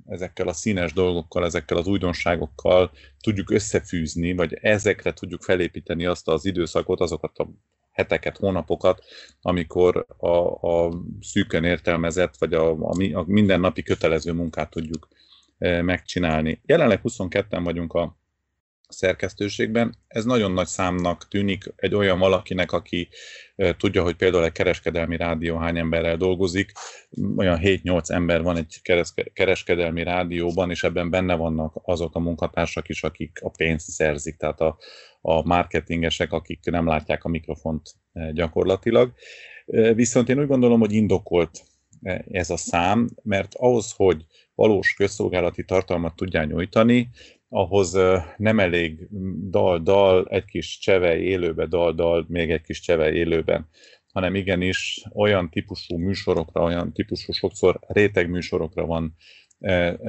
[0.08, 6.46] ezekkel a színes dolgokkal, ezekkel az újdonságokkal tudjuk összefűzni, vagy ezekre tudjuk felépíteni azt az
[6.46, 7.50] időszakot, azokat a
[7.92, 9.04] heteket, hónapokat,
[9.42, 10.28] amikor a,
[10.68, 15.08] a szűken értelmezett, vagy a, a, a mindennapi kötelező munkát tudjuk
[15.58, 16.62] e, megcsinálni.
[16.66, 18.21] Jelenleg 22-en vagyunk a
[18.92, 19.96] szerkesztőségben.
[20.08, 23.10] Ez nagyon nagy számnak tűnik egy olyan valakinek, aki
[23.56, 26.72] e, tudja, hogy például egy kereskedelmi rádió hány emberrel dolgozik.
[27.36, 28.82] Olyan 7-8 ember van egy
[29.34, 34.62] kereskedelmi rádióban, és ebben benne vannak azok a munkatársak is, akik a pénzt szerzik, tehát
[34.62, 34.78] a,
[35.22, 39.14] a marketingesek, akik nem látják a mikrofont eh, gyakorlatilag.
[39.66, 41.62] Eh, viszont én úgy gondolom, hogy indokolt
[42.02, 44.26] eh, ez a szám, mert ahhoz, hogy
[44.56, 47.10] valós közszolgálati tartalmat tudjál nyújtani,
[47.54, 47.92] ahhoz
[48.38, 49.08] nem elég
[49.50, 53.68] dal-dal, egy kis csevej élőbe, dal-dal, még egy kis csevej élőben,
[54.14, 59.16] hanem igenis olyan típusú műsorokra, olyan típusú sokszor réteg műsorokra van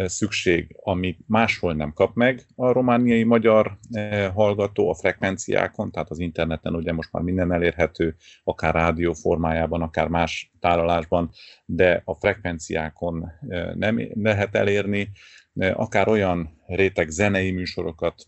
[0.04, 6.18] szükség, amit máshol nem kap meg a romániai magyar e, hallgató a frekvenciákon, tehát az
[6.18, 11.30] interneten ugye most már minden elérhető, akár rádió formájában, akár más tálalásban,
[11.64, 13.30] de a frekvenciákon
[13.74, 15.10] nem lehet elérni,
[15.54, 18.24] akár olyan réteg zenei műsorokat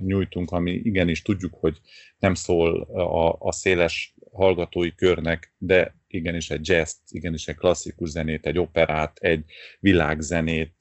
[0.00, 1.80] nyújtunk, ami igenis tudjuk, hogy
[2.18, 8.46] nem szól a, a széles hallgatói körnek, de igenis egy jazz igenis egy klasszikus zenét,
[8.46, 9.44] egy operát, egy
[9.80, 10.74] világzenét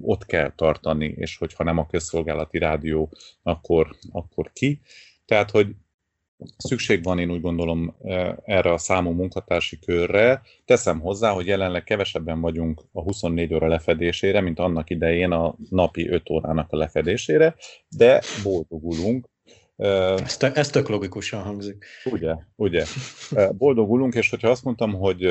[0.00, 4.80] ott kell tartani, és hogyha nem a közszolgálati rádió, akkor, akkor ki.
[5.24, 5.74] Tehát, hogy
[6.56, 7.96] szükség van, én úgy gondolom,
[8.44, 10.42] erre a számú munkatársi körre.
[10.64, 16.08] Teszem hozzá, hogy jelenleg kevesebben vagyunk a 24 óra lefedésére, mint annak idején a napi
[16.08, 17.54] 5 órának a lefedésére,
[17.88, 19.28] de boldogulunk,
[19.78, 21.84] ez, ez tök logikusan hangzik.
[22.04, 22.84] Ugye, ugye.
[23.52, 25.26] Boldogulunk, és hogyha azt mondtam, hogy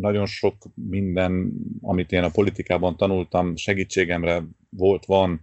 [0.00, 5.42] nagyon sok minden, amit én a politikában tanultam, segítségemre volt, van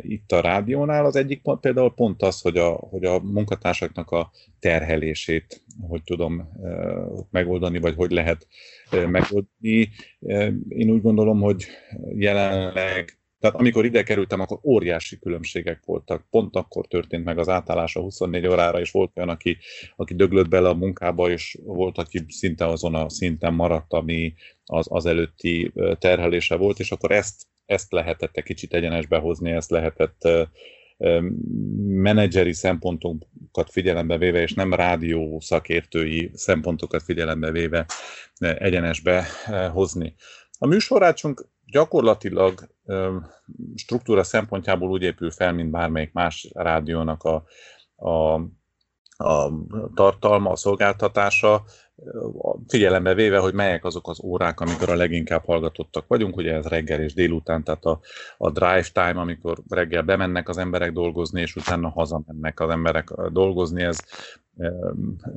[0.00, 5.64] itt a rádiónál, az egyik például pont az, hogy a, hogy a munkatársaknak a terhelését
[5.80, 6.48] hogy tudom
[7.30, 8.46] megoldani, vagy hogy lehet
[8.90, 9.90] megoldani.
[10.68, 11.66] Én úgy gondolom, hogy
[12.14, 16.26] jelenleg tehát amikor ide kerültem, akkor óriási különbségek voltak.
[16.30, 19.58] Pont akkor történt meg az átállás a 24 órára, és volt olyan, aki,
[19.96, 24.86] aki döglött bele a munkába, és volt, aki szinte azon a szinten maradt, ami az,
[24.90, 30.28] az előtti terhelése volt, és akkor ezt, ezt lehetett egy kicsit egyenesbe hozni, ezt lehetett
[31.86, 37.86] menedzseri szempontokat figyelembe véve, és nem rádió szakértői szempontokat figyelembe véve
[38.38, 39.26] egyenesbe
[39.72, 40.14] hozni.
[40.58, 42.68] A műsorrácsunk gyakorlatilag
[43.74, 47.44] struktúra szempontjából úgy épül fel, mint bármelyik más rádiónak a,
[47.96, 48.34] a,
[49.16, 49.52] a
[49.94, 51.64] tartalma, a szolgáltatása,
[52.68, 57.00] figyelembe véve, hogy melyek azok az órák, amikor a leginkább hallgatottak vagyunk, ugye ez reggel
[57.00, 58.00] és délután, tehát a,
[58.38, 63.82] a drive time, amikor reggel bemennek az emberek dolgozni, és utána hazamennek az emberek dolgozni,
[63.82, 63.98] ez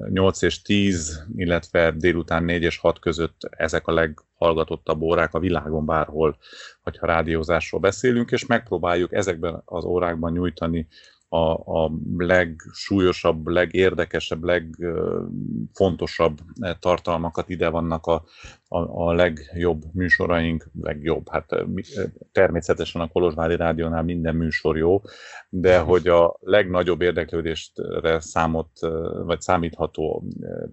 [0.10, 5.86] 8 és 10, illetve délután 4 és 6 között ezek a leghallgatottabb órák a világon
[5.86, 6.38] bárhol,
[6.82, 10.88] hogyha rádiózásról beszélünk, és megpróbáljuk ezekben az órákban nyújtani
[11.36, 16.38] a, a legsúlyosabb, legérdekesebb, legfontosabb
[16.80, 17.50] tartalmakat.
[17.50, 18.24] Ide vannak a,
[18.68, 21.66] a, a legjobb műsoraink, legjobb, hát
[22.32, 25.02] természetesen a Kolozsvári Rádiónál minden műsor jó,
[25.50, 28.70] de hogy a legnagyobb érdeklődésre számot,
[29.26, 30.24] vagy számítható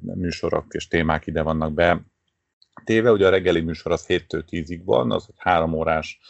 [0.01, 2.11] műsorok és témák ide vannak be,
[2.85, 6.20] téve, ugye a reggeli műsor az 7-től 10-ig van, az egy három órás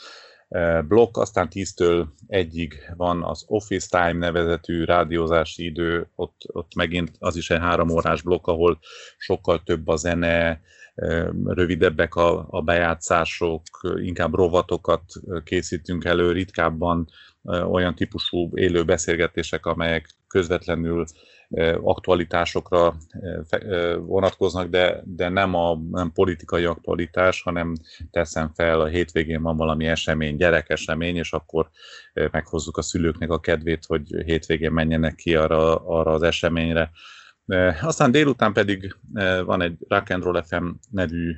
[0.89, 7.37] blokk, aztán 10-től 1-ig van az Office Time nevezetű rádiózási idő, ott, ott megint az
[7.37, 8.79] is egy három órás blokk, ahol
[9.17, 10.61] sokkal több a zene,
[11.45, 13.63] rövidebbek a, a bejátszások,
[13.97, 15.03] inkább rovatokat
[15.45, 17.09] készítünk elő, ritkábban
[17.71, 21.05] olyan típusú élő beszélgetések, amelyek közvetlenül
[21.83, 22.95] aktualitásokra
[23.99, 27.75] vonatkoznak, de, de nem a nem politikai aktualitás, hanem
[28.11, 31.71] teszem fel, a hétvégén van valami esemény, gyerekesemény, és akkor
[32.31, 36.91] meghozzuk a szülőknek a kedvét, hogy hétvégén menjenek ki arra, arra az eseményre.
[37.83, 38.97] Aztán délután pedig
[39.45, 41.35] van egy Rock and Roll FM nevű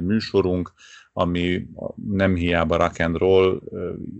[0.00, 0.72] műsorunk,
[1.12, 1.66] ami
[2.08, 3.60] nem hiába rock and roll,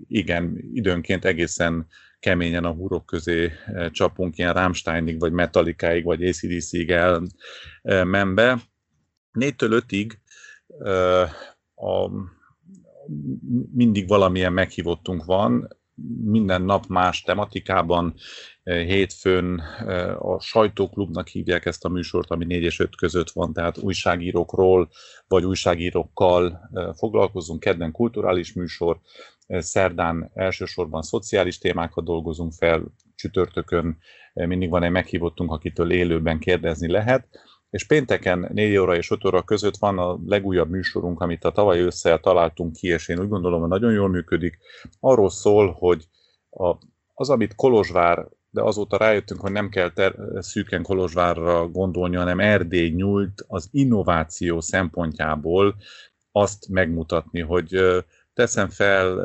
[0.08, 1.86] igen, időnként egészen
[2.20, 3.52] keményen a hurok közé
[3.90, 6.94] csapunk, ilyen Rammsteinig, vagy Metallicaig, vagy ACDC-ig
[7.82, 8.58] elmenve.
[9.32, 10.18] Négytől ötig
[11.74, 12.10] a,
[13.72, 15.68] mindig valamilyen meghívottunk van,
[16.24, 18.14] minden nap más tematikában,
[18.62, 19.58] hétfőn
[20.18, 24.90] a sajtóklubnak hívják ezt a műsort, ami 4 és 5 között van, tehát újságírókról
[25.28, 29.00] vagy újságírókkal foglalkozunk, kedden kulturális műsor,
[29.48, 32.82] szerdán elsősorban szociális témákat dolgozunk fel,
[33.14, 33.98] csütörtökön
[34.34, 37.28] mindig van egy meghívottunk, akitől élőben kérdezni lehet,
[37.70, 41.80] és pénteken 4 óra és 5 óra között van a legújabb műsorunk, amit a tavaly
[41.80, 44.58] ősszel találtunk ki, és én úgy gondolom, hogy nagyon jól működik.
[45.00, 46.08] Arról szól, hogy
[46.50, 46.76] a,
[47.14, 52.90] az, amit Kolozsvár, de azóta rájöttünk, hogy nem kell ter, szűken Kolozsvárra gondolni, hanem Erdély
[52.90, 55.76] nyújt az innováció szempontjából
[56.32, 57.80] azt megmutatni, hogy
[58.36, 59.18] teszem fel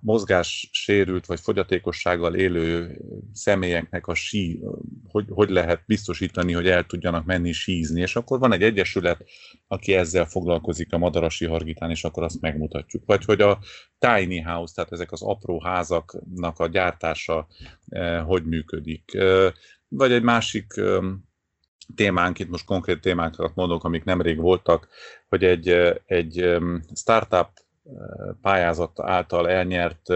[0.00, 2.98] mozgássérült vagy fogyatékossággal élő
[3.32, 4.62] személyeknek a sí,
[5.08, 9.24] hogy, hogy lehet biztosítani, hogy el tudjanak menni sízni, és akkor van egy egyesület,
[9.66, 13.02] aki ezzel foglalkozik a Madarasi Hargitán, és akkor azt megmutatjuk.
[13.06, 13.58] Vagy hogy a
[13.98, 17.46] tiny house, tehát ezek az apró házaknak a gyártása
[17.88, 19.14] eh, hogy működik.
[19.14, 19.52] Eh,
[19.88, 20.66] vagy egy másik
[21.94, 24.88] témánk, itt most konkrét témákat mondok, amik nemrég voltak,
[25.28, 25.68] hogy egy,
[26.04, 26.56] egy
[26.94, 27.48] startup
[28.42, 30.06] pályázat által elnyert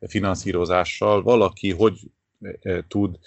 [0.00, 2.00] finanszírozással valaki hogy
[2.88, 3.18] tud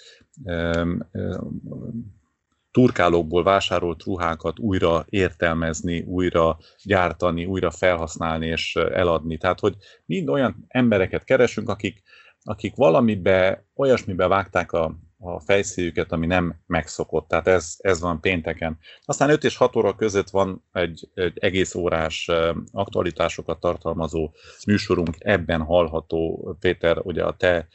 [2.70, 9.36] turkálókból vásárolt ruhákat újra értelmezni, újra gyártani, újra felhasználni és eladni.
[9.36, 12.02] Tehát, hogy mind olyan embereket keresünk, akik,
[12.42, 17.28] akik valamibe, olyasmibe vágták a, a fejszéjüket, ami nem megszokott.
[17.28, 18.78] Tehát ez, ez van pénteken.
[19.04, 22.30] Aztán 5 és 6 óra között van egy, egy egész órás
[22.72, 24.30] aktualitásokat tartalmazó
[24.66, 27.68] műsorunk, ebben hallható, Péter, ugye a te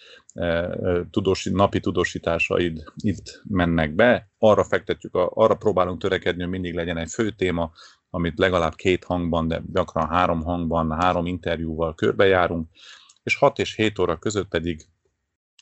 [1.11, 7.09] tudósi, napi tudósításaid itt mennek be, arra fektetjük, arra próbálunk törekedni, hogy mindig legyen egy
[7.11, 7.72] fő téma,
[8.09, 12.67] amit legalább két hangban, de gyakran három hangban, három interjúval körbejárunk,
[13.24, 14.86] és 6 és 7 óra között pedig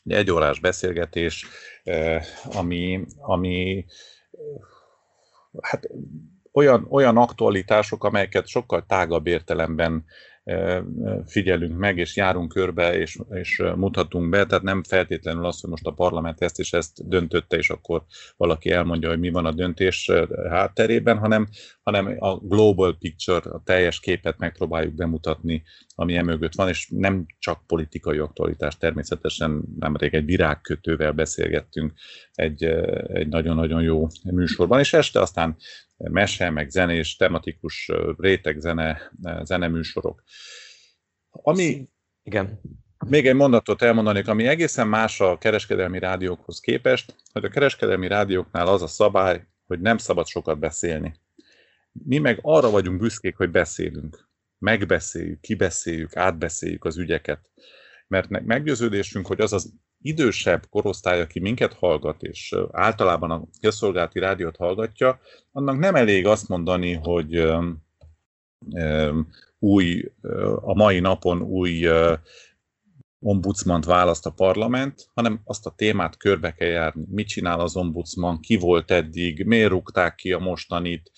[0.06, 1.46] egy órás beszélgetés,
[2.44, 3.86] ami, ami
[5.62, 5.90] hát
[6.52, 10.06] olyan, olyan aktualitások, amelyeket sokkal tágabb értelemben
[11.26, 15.86] figyelünk meg, és járunk körbe, és, és mutatunk be, tehát nem feltétlenül az, hogy most
[15.86, 18.04] a parlament ezt és ezt döntötte, és akkor
[18.38, 20.12] valaki elmondja, hogy mi van a döntés
[20.50, 21.48] hátterében, hanem,
[21.84, 25.64] hanem a global picture, a teljes képet megpróbáljuk bemutatni,
[25.96, 31.94] ami emögött van, és nem csak politikai aktualitás, természetesen nemrég egy virágkötővel beszélgettünk
[32.34, 32.64] egy,
[33.08, 35.56] egy nagyon-nagyon jó műsorban, és este aztán
[35.98, 39.12] mese, meg zenés, tematikus rétegzene,
[39.44, 40.24] zeneműsorok.
[41.30, 41.90] Ami,
[42.24, 42.60] Igen.
[43.08, 48.68] Még egy mondatot elmondanék, ami egészen más a kereskedelmi rádiókhoz képest, hogy a kereskedelmi rádióknál
[48.68, 51.14] az a szabály, hogy nem szabad sokat beszélni.
[51.92, 54.30] Mi meg arra vagyunk büszkék, hogy beszélünk.
[54.64, 57.50] Megbeszéljük, kibeszéljük, átbeszéljük az ügyeket.
[58.08, 64.56] Mert meggyőződésünk, hogy az az idősebb korosztály, aki minket hallgat, és általában a közszolgálati rádiót
[64.56, 65.20] hallgatja,
[65.52, 67.48] annak nem elég azt mondani, hogy
[69.60, 70.12] új,
[70.62, 71.88] a mai napon új
[73.24, 77.04] ombudsmant választ a parlament, hanem azt a témát körbe kell járni.
[77.10, 81.12] Mit csinál az ombudsman, ki volt eddig, miért rúgták ki a mostanit,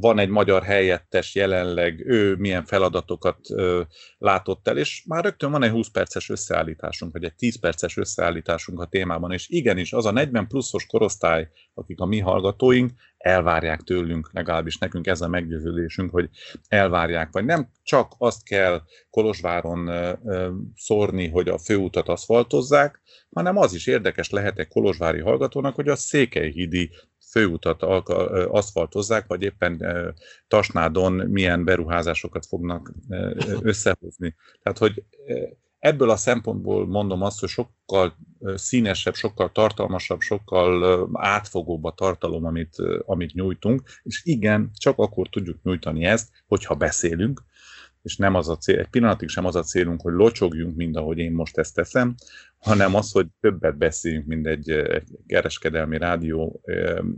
[0.00, 3.38] van egy magyar helyettes jelenleg, ő milyen feladatokat
[4.18, 8.80] látott el, és már rögtön van egy 20 perces összeállításunk, vagy egy 10 perces összeállításunk
[8.80, 12.92] a témában, és igenis az a 40 pluszos korosztály, akik a mi hallgatóink,
[13.24, 16.28] elvárják tőlünk, legalábbis nekünk ez a meggyőződésünk, hogy
[16.68, 19.90] elvárják, vagy nem csak azt kell Kolozsváron
[20.76, 25.96] szórni, hogy a főutat aszfaltozzák, hanem az is érdekes lehet egy kolozsvári hallgatónak, hogy a
[25.96, 26.90] Székelyhídi
[27.30, 27.82] főutat
[28.48, 29.84] aszfaltozzák, vagy éppen
[30.48, 32.92] Tasnádon milyen beruházásokat fognak
[33.60, 34.34] összehozni.
[34.62, 35.04] Tehát, hogy
[35.84, 38.16] ebből a szempontból mondom azt, hogy sokkal
[38.54, 42.76] színesebb, sokkal tartalmasabb, sokkal átfogóbb a tartalom, amit,
[43.06, 47.42] amit nyújtunk, és igen, csak akkor tudjuk nyújtani ezt, hogyha beszélünk,
[48.04, 51.18] és nem az a cél, egy pillanatig sem az a célunk, hogy locsogjunk, mind ahogy
[51.18, 52.14] én most ezt teszem,
[52.58, 56.60] hanem az, hogy többet beszéljünk, mint egy, egy kereskedelmi rádió,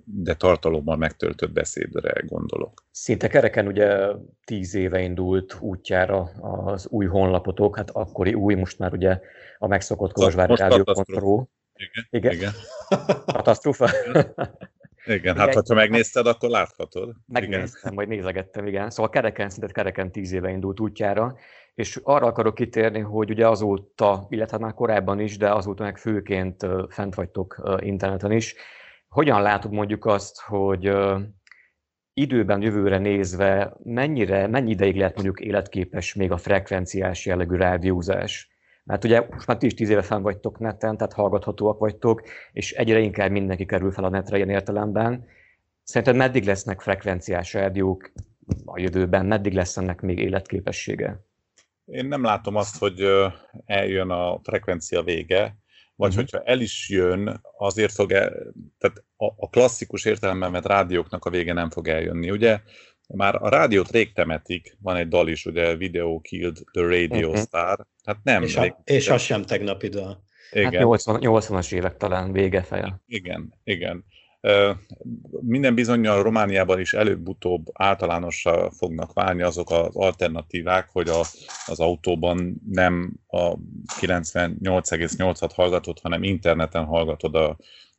[0.04, 2.84] de tartalommal megtöltött beszédre gondolok.
[2.90, 4.12] Szinte kereken ugye
[4.44, 6.20] tíz éve indult útjára
[6.64, 9.20] az új honlapotok, hát akkori új, most már ugye
[9.58, 11.44] a megszokott Kolozsvári Rádió.ru.
[11.74, 12.32] Igen, igen.
[12.32, 12.52] igen.
[13.26, 13.90] Katasztrófa.
[15.06, 17.14] Igen, hát ha megnézted, akkor láthatod.
[17.26, 18.90] Megnéztem, majd nézegettem, igen.
[18.90, 21.36] Szóval kereken, szinte kereken tíz éve indult útjára,
[21.74, 26.66] és arra akarok kitérni, hogy ugye azóta, illetve már korábban is, de azóta meg főként
[26.88, 28.54] fent vagytok interneten is.
[29.08, 30.92] Hogyan látod mondjuk azt, hogy
[32.14, 38.55] időben, jövőre nézve mennyire, mennyi ideig lehet mondjuk életképes még a frekvenciás jellegű rádiózás?
[38.86, 42.22] Mert ugye most már ti is tíz éve fenn vagytok neten, tehát hallgathatóak vagytok,
[42.52, 45.26] és egyre inkább mindenki kerül fel a netre ilyen értelemben.
[45.82, 48.12] Szerinted meddig lesznek frekvenciás rádiók
[48.64, 51.24] a jövőben, meddig lesz ennek még életképessége?
[51.84, 53.04] Én nem látom azt, hogy
[53.64, 55.56] eljön a frekvencia vége,
[55.94, 56.24] vagy uh-huh.
[56.24, 58.30] hogyha el is jön, azért fog el,
[58.78, 62.30] tehát a, a klasszikus értelemben vett rádióknak a vége nem fog eljönni.
[62.30, 62.60] Ugye
[63.06, 67.44] már a rádiót rég temetik, van egy dal is, ugye Video Killed the Radio uh-huh.
[67.44, 68.42] Star, hát nem.
[68.42, 70.24] És, a, és az sem tegnapi dal.
[70.50, 70.72] Igen.
[70.72, 73.00] Hát 80, 80-as évek talán vége feje.
[73.06, 74.04] Igen, igen.
[75.40, 81.20] Minden bizonyal Romániában is előbb-utóbb általánossá fognak válni azok az alternatívák, hogy a,
[81.66, 83.56] az autóban nem a
[84.00, 87.56] 98,8-at hallgatod, hanem interneten hallgatod a,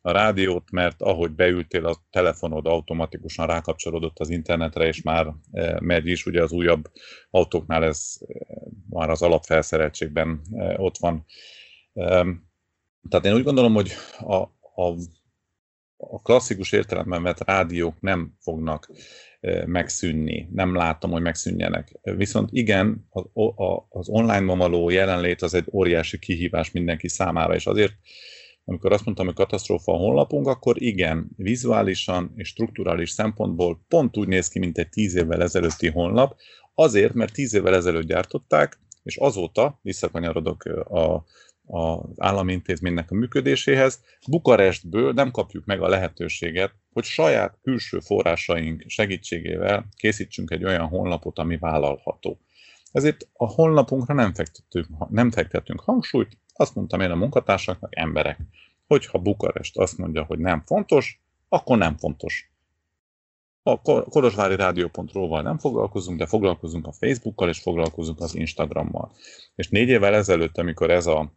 [0.08, 6.08] a rádiót, mert ahogy beültél, a telefonod automatikusan rákapcsolódott az internetre, és már e, megy
[6.08, 6.92] is, ugye az újabb
[7.30, 8.34] autóknál ez e,
[8.90, 11.26] már az alapfelszereltségben e, ott van.
[13.10, 14.36] Tehát én úgy gondolom, hogy a,
[14.82, 14.96] a,
[15.98, 18.92] a klasszikus értelemben vett rádiók nem fognak
[19.66, 20.50] megszűnni.
[20.52, 22.00] Nem látom, hogy megszűnjenek.
[22.02, 23.24] Viszont igen, az,
[23.90, 27.94] az online-ban való jelenlét az egy óriási kihívás mindenki számára, és azért
[28.70, 34.28] amikor azt mondtam, hogy katasztrófa a honlapunk, akkor igen, vizuálisan és strukturális szempontból pont úgy
[34.28, 36.36] néz ki, mint egy tíz évvel ezelőtti honlap,
[36.74, 41.26] azért, mert tíz évvel ezelőtt gyártották, és azóta, visszakanyarodok a,
[41.66, 44.02] az állami intézménynek a működéséhez.
[44.28, 51.40] Bukarestből nem kapjuk meg a lehetőséget, hogy saját külső forrásaink segítségével készítsünk egy olyan honlapot,
[51.40, 52.40] ami vállalható.
[52.92, 58.40] Ezért a honlapunkra nem fektetünk, nem fektetünk hangsúlyt, azt mondtam én a munkatársaknak, emberek,
[58.88, 62.52] hogyha Bukarest azt mondja, hogy nem fontos, akkor nem fontos.
[63.64, 69.12] A kolozsvári rádió.ról nem foglalkozunk, de foglalkozunk a Facebookkal, és foglalkozunk az Instagrammal.
[69.56, 71.32] És négy évvel ezelőtt, amikor ez a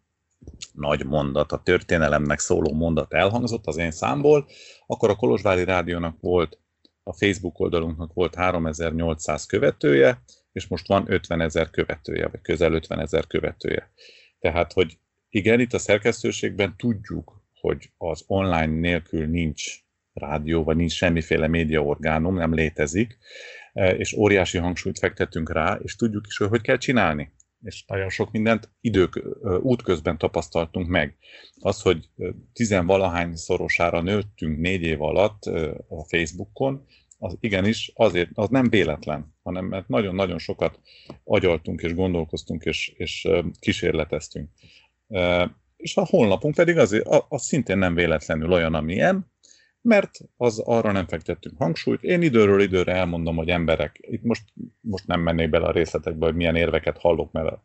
[0.73, 4.47] nagy mondat, a történelemnek szóló mondat elhangzott az én számból,
[4.87, 6.59] akkor a Kolozsvári Rádiónak volt,
[7.03, 13.01] a Facebook oldalunknak volt 3800 követője, és most van 50 ezer követője, vagy közel 50
[13.01, 13.91] ezer követője.
[14.39, 14.99] Tehát, hogy
[15.31, 19.79] igen, itt a szerkesztőségben tudjuk, hogy az online nélkül nincs
[20.13, 23.19] rádió, vagy nincs semmiféle médiaorgánum, nem létezik,
[23.73, 27.33] e, és óriási hangsúlyt fektetünk rá, és tudjuk is, hogy hogy kell csinálni.
[27.63, 29.23] És nagyon sok mindent idők,
[29.63, 31.17] útközben tapasztaltunk meg.
[31.59, 32.09] Az, hogy
[32.53, 35.45] tizenvalahány szorosára nőttünk négy év alatt
[35.89, 36.87] a Facebookon,
[37.19, 40.81] az igenis azért, az nem véletlen, hanem mert nagyon-nagyon sokat
[41.25, 43.29] agyaltunk és gondolkoztunk és, és
[43.59, 44.51] kísérleteztünk.
[45.77, 49.31] És a honlapunk pedig azért, az szintén nem véletlenül olyan, amilyen,
[49.83, 52.03] mert az arra nem fektettünk hangsúlyt.
[52.03, 54.43] Én időről időre elmondom, hogy emberek, itt most,
[54.81, 57.59] most nem mennék bele a részletekbe, hogy milyen érveket hallok, mert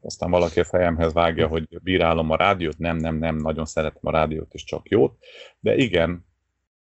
[0.00, 4.10] aztán valaki a fejemhez vágja, hogy bírálom a rádiót, nem, nem, nem, nagyon szeretem a
[4.10, 5.16] rádiót, és csak jót,
[5.60, 6.26] de igen,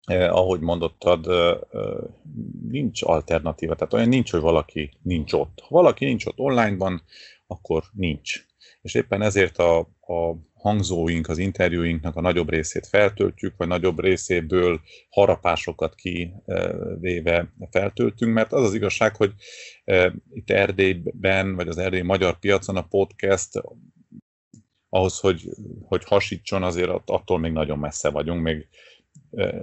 [0.06, 1.58] eh, ahogy mondottad, eh,
[2.70, 5.60] nincs alternatíva, tehát olyan nincs, hogy valaki nincs ott.
[5.60, 7.02] Ha valaki nincs ott onlineban,
[7.48, 8.46] akkor nincs.
[8.86, 14.82] És éppen ezért a, a hangzóink, az interjúinknak a nagyobb részét feltöltjük, vagy nagyobb részéből
[15.10, 19.34] harapásokat kivéve feltöltünk, mert az az igazság, hogy
[19.84, 23.62] e, itt Erdélyben, vagy az erdélyi magyar piacon a podcast
[24.90, 25.50] ahhoz, hogy,
[25.82, 28.68] hogy hasítson, azért attól még nagyon messze vagyunk, még
[29.32, 29.62] e,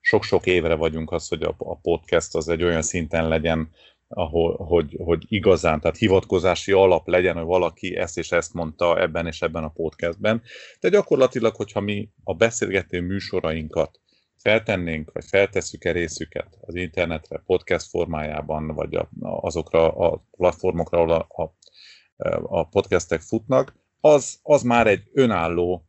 [0.00, 3.70] sok-sok évre vagyunk az, hogy a podcast az egy olyan szinten legyen,
[4.08, 9.26] ahol, hogy, hogy igazán, tehát hivatkozási alap legyen, hogy valaki ezt és ezt mondta ebben
[9.26, 10.42] és ebben a podcastben.
[10.80, 14.00] De gyakorlatilag, hogyha mi a beszélgető műsorainkat
[14.36, 21.42] feltennénk, vagy feltesszük-e részüket az internetre, podcast formájában, vagy a, azokra a platformokra, ahol a,
[21.42, 21.54] a,
[22.42, 25.87] a podcastek futnak, az, az már egy önálló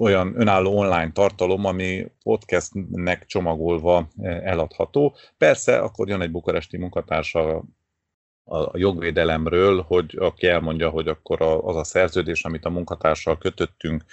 [0.00, 5.16] olyan önálló online tartalom, ami podcastnek csomagolva eladható.
[5.38, 7.64] Persze, akkor jön egy bukaresti munkatársa
[8.44, 14.04] a jogvédelemről, hogy aki elmondja, hogy akkor az a szerződés, amit a munkatársal kötöttünk,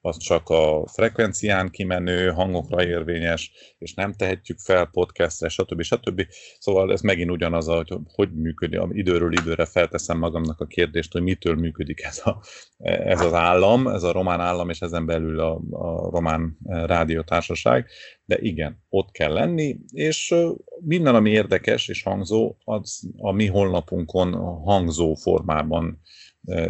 [0.00, 5.82] az csak a frekvencián kimenő hangokra érvényes, és nem tehetjük fel podcastre, stb.
[5.82, 6.26] stb.
[6.58, 11.54] Szóval ez megint ugyanaz, hogy hogy működik, időről időre felteszem magamnak a kérdést, hogy mitől
[11.54, 12.42] működik ez, a,
[12.78, 17.86] ez az állam, ez a román állam, és ezen belül a, a román rádiótársaság,
[18.24, 20.34] de igen, ott kell lenni, és
[20.80, 24.32] minden, ami érdekes és hangzó, az a mi honlapunkon
[24.64, 26.00] hangzó formában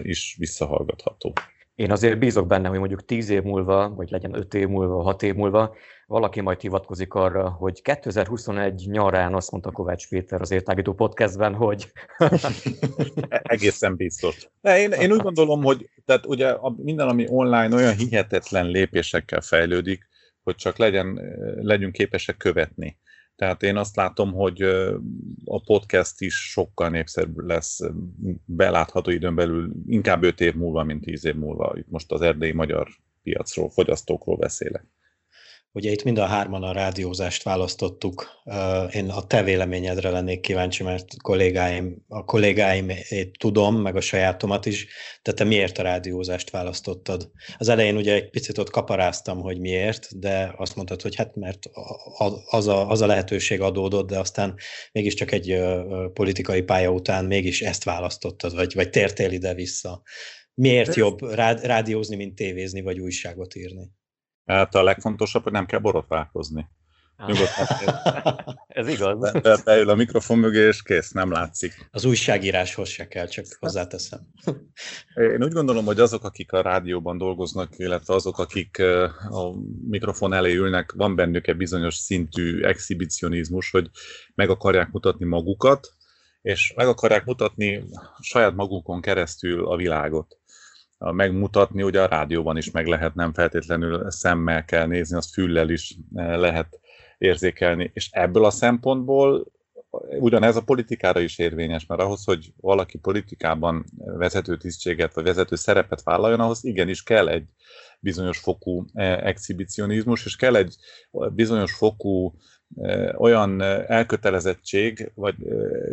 [0.02, 1.32] is visszahallgatható.
[1.76, 5.22] Én azért bízok benne, hogy mondjuk 10 év múlva, vagy legyen 5 év múlva, 6
[5.22, 5.74] év múlva,
[6.06, 11.92] valaki majd hivatkozik arra, hogy 2021 nyarán azt mondta Kovács Péter az értágító podcastben, hogy...
[13.28, 14.48] Egészen biztos.
[14.60, 19.40] De én, én úgy gondolom, hogy tehát ugye a, minden, ami online olyan hihetetlen lépésekkel
[19.40, 20.08] fejlődik,
[20.42, 21.20] hogy csak legyen,
[21.60, 22.98] legyünk képesek követni.
[23.36, 24.62] Tehát én azt látom, hogy
[25.44, 27.80] a podcast is sokkal népszerűbb lesz
[28.44, 31.72] belátható időn belül, inkább 5 év múlva, mint 10 év múlva.
[31.76, 32.88] Itt most az erdélyi magyar
[33.22, 34.84] piacról, fogyasztókról beszélek.
[35.76, 38.28] Ugye itt mind a hárman a rádiózást választottuk.
[38.92, 42.92] Én a te véleményedre lennék kíváncsi, mert kollégáim, a kollégáim
[43.38, 44.86] tudom, meg a sajátomat is,
[45.22, 47.30] de te miért a rádiózást választottad?
[47.56, 51.70] Az elején ugye egy picit ott kaparáztam, hogy miért, de azt mondtad, hogy hát mert
[52.50, 54.54] az a, az a lehetőség adódott, de aztán
[54.92, 55.58] mégiscsak egy
[56.12, 60.02] politikai pálya után mégis ezt választottad, vagy, vagy tértél ide-vissza.
[60.54, 63.90] Miért jobb rádiózni, mint tévézni, vagy újságot írni?
[64.46, 66.66] Hát a legfontosabb, hogy nem kell borotválkozni.
[68.66, 69.18] Ez igaz.
[69.18, 71.88] Be, be, beül a mikrofon mögé, és kész, nem látszik.
[71.90, 74.20] Az újságíráshoz se kell, csak hozzáteszem.
[75.32, 78.78] Én úgy gondolom, hogy azok, akik a rádióban dolgoznak, illetve azok, akik
[79.30, 79.52] a
[79.88, 83.90] mikrofon elé ülnek, van bennük egy bizonyos szintű exhibicionizmus, hogy
[84.34, 85.94] meg akarják mutatni magukat,
[86.42, 87.84] és meg akarják mutatni
[88.20, 90.38] saját magukon keresztül a világot
[90.98, 95.96] megmutatni, ugye a rádióban is meg lehet, nem feltétlenül szemmel kell nézni, azt füllel is
[96.14, 96.80] lehet
[97.18, 97.90] érzékelni.
[97.94, 99.54] És ebből a szempontból
[100.18, 106.02] ugyanez a politikára is érvényes, mert ahhoz, hogy valaki politikában vezető tisztséget vagy vezető szerepet
[106.02, 107.48] vállaljon, ahhoz igenis kell egy
[108.00, 110.76] bizonyos fokú exhibicionizmus, és kell egy
[111.34, 112.34] bizonyos fokú
[113.16, 115.34] olyan elkötelezettség, vagy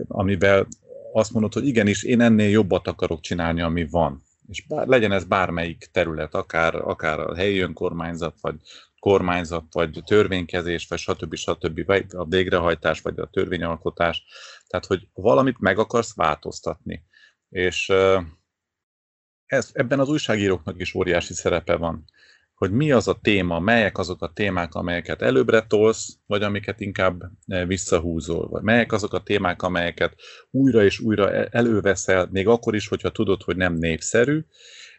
[0.07, 0.67] amivel
[1.13, 4.21] azt mondod, hogy igenis, én ennél jobbat akarok csinálni, ami van.
[4.53, 8.55] És bár, legyen ez bármelyik terület, akár, akár a helyi önkormányzat, vagy
[8.99, 11.35] kormányzat, vagy törvénykezés, vagy stb.
[11.35, 11.85] stb.
[11.85, 14.23] vagy a végrehajtás, vagy a törvényalkotás.
[14.67, 17.03] Tehát, hogy valamit meg akarsz változtatni.
[17.49, 17.89] És
[19.45, 22.05] ez, ebben az újságíróknak is óriási szerepe van
[22.63, 27.23] hogy mi az a téma, melyek azok a témák, amelyeket előbbre tolsz, vagy amiket inkább
[27.47, 30.15] eh, visszahúzol, vagy melyek azok a témák, amelyeket
[30.51, 34.45] újra és újra e-, előveszel, még akkor is, hogyha tudod, hogy nem népszerű,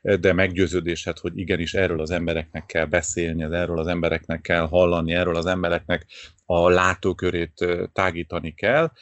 [0.02, 5.12] eh, de meggyőződésed, hogy igenis erről az embereknek kell beszélni, erről az embereknek kell hallani,
[5.12, 6.06] erről az embereknek
[6.46, 8.92] a látókörét eh, tágítani kell,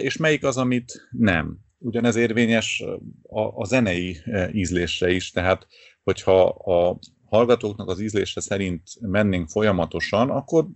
[0.00, 1.58] és melyik az, amit nem.
[1.78, 2.84] Ugyanez érvényes
[3.22, 4.16] a, a zenei
[4.52, 5.66] ízlésre is, tehát
[6.02, 6.98] hogyha a
[7.32, 10.66] hallgatóknak az ízlése szerint mennénk folyamatosan, akkor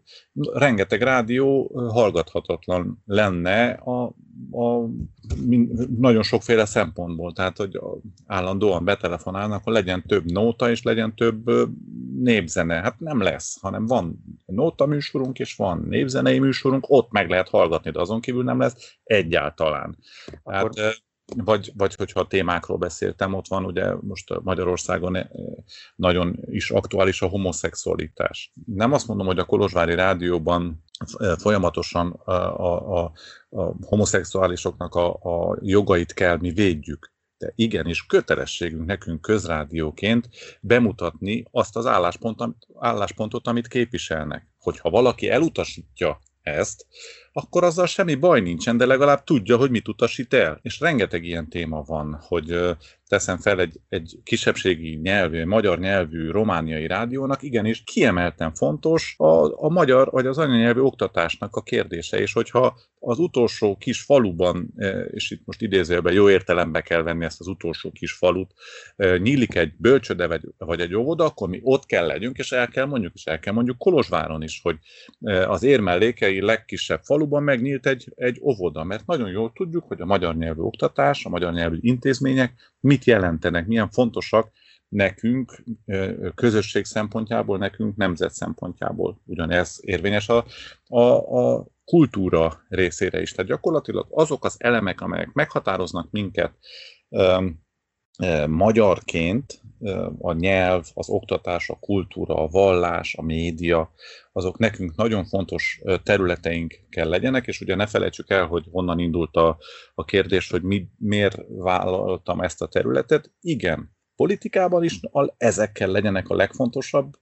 [0.53, 4.05] rengeteg rádió hallgathatatlan lenne a,
[4.51, 4.89] a
[5.99, 7.33] nagyon sokféle szempontból.
[7.33, 7.81] Tehát, hogy
[8.27, 11.51] állandóan betelefonálnak, akkor legyen több nóta, és legyen több
[12.21, 12.75] népzene.
[12.75, 17.91] Hát nem lesz, hanem van nóta műsorunk, és van népzenei műsorunk, ott meg lehet hallgatni,
[17.91, 19.99] de azon kívül nem lesz egyáltalán.
[20.43, 20.71] Akkor...
[20.71, 21.05] Tehát,
[21.35, 25.27] vagy, vagy hogyha a témákról beszéltem, ott van ugye most Magyarországon eh,
[25.97, 28.53] nagyon is aktuális a homoszexualitás.
[28.67, 30.85] Nem azt mondom, hogy a Kolozsvári Rádióban
[31.19, 33.13] eh, folyamatosan a, a, a,
[33.49, 37.15] a homoszexuálisoknak a, a jogait kell mi védjük.
[37.39, 40.29] De igenis kötelességünk nekünk közrádióként
[40.61, 44.47] bemutatni azt az álláspontot, álláspontot, amit képviselnek.
[44.59, 46.87] Hogyha valaki elutasítja ezt,
[47.33, 50.59] akkor azzal semmi baj nincsen, de legalább tudja, hogy mit utasít el.
[50.63, 52.77] És rengeteg ilyen téma van, hogy
[53.09, 59.69] teszem fel egy, egy kisebbségi nyelvű, magyar nyelvű romániai rádiónak, igenis kiemelten fontos a, a
[59.69, 64.75] magyar vagy az anyanyelvű oktatásnak a kérdése, és hogyha az utolsó kis faluban,
[65.11, 68.55] és itt most idézőjelben jó értelembe kell venni ezt az utolsó kis falut,
[68.97, 73.15] nyílik egy bölcsöde vagy, egy óvoda, akkor mi ott kell legyünk, és el kell mondjuk,
[73.15, 74.79] és el kell mondjuk Kolozsváron is, hogy
[75.47, 80.05] az érmellékei legkisebb falu faluban megnyílt egy, egy óvoda, mert nagyon jól tudjuk, hogy a
[80.05, 84.51] magyar nyelvű oktatás, a magyar nyelvű intézmények mit jelentenek, milyen fontosak
[84.89, 85.63] nekünk
[86.35, 89.21] közösség szempontjából, nekünk nemzet szempontjából.
[89.25, 90.45] Ugyanez érvényes a,
[90.87, 91.01] a,
[91.39, 93.33] a kultúra részére is.
[93.33, 96.53] Tehát gyakorlatilag azok az elemek, amelyek meghatároznak minket
[98.47, 99.61] magyarként
[100.19, 103.93] a nyelv, az oktatás, a kultúra, a vallás, a média,
[104.33, 109.37] azok nekünk nagyon fontos területeink kell legyenek, és ugye ne felejtsük el, hogy honnan indult
[109.37, 109.59] a,
[109.95, 113.33] a kérdés, hogy mi, miért vállaltam ezt a területet.
[113.41, 115.01] Igen, politikában is
[115.37, 117.13] ezekkel legyenek a legfontosabb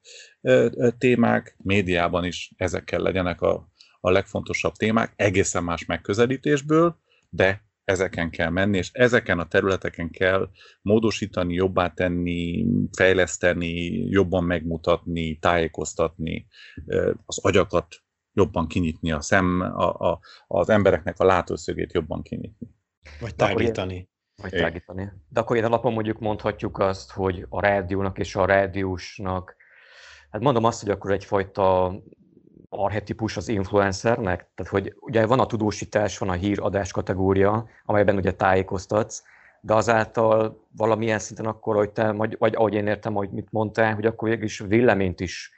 [0.98, 3.68] témák, médiában is ezekkel legyenek a,
[4.00, 6.96] a legfontosabb témák, egészen más megközelítésből,
[7.30, 10.50] de ezeken kell menni, és ezeken a területeken kell
[10.82, 12.66] módosítani, jobbá tenni,
[12.96, 13.74] fejleszteni,
[14.08, 16.46] jobban megmutatni, tájékoztatni,
[17.24, 17.96] az agyakat
[18.32, 22.68] jobban kinyitni, a szem, a, a, az embereknek a látószögét jobban kinyitni.
[23.20, 24.08] Vagy tágítani.
[24.42, 25.12] Vagy tágítani.
[25.28, 29.56] De akkor én alapon mondjuk mondhatjuk azt, hogy a rádiónak és a rádiósnak,
[30.30, 31.94] hát mondom azt, hogy akkor egyfajta
[32.82, 38.32] arhetipus az influencernek, tehát hogy ugye van a tudósítás, van a híradás kategória, amelyben ugye
[38.32, 39.22] tájékoztatsz,
[39.60, 43.94] de azáltal valamilyen szinten akkor, hogy te, vagy, vagy ahogy én értem, hogy mit mondtál,
[43.94, 45.52] hogy akkor is véleményt is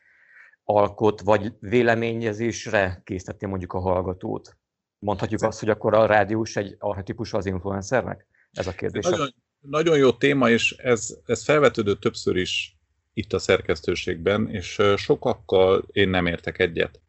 [0.64, 4.56] alkot, vagy véleményezésre készítettél mondjuk a hallgatót.
[4.98, 8.26] Mondhatjuk azt, hogy akkor a rádiós egy arhetipus az influencernek?
[8.52, 9.04] Ez a kérdés.
[9.04, 12.75] Nagyon, nagyon jó téma, és ez, ez felvetődött többször is
[13.16, 17.00] itt a szerkesztőségben, és sokakkal én nem értek egyet,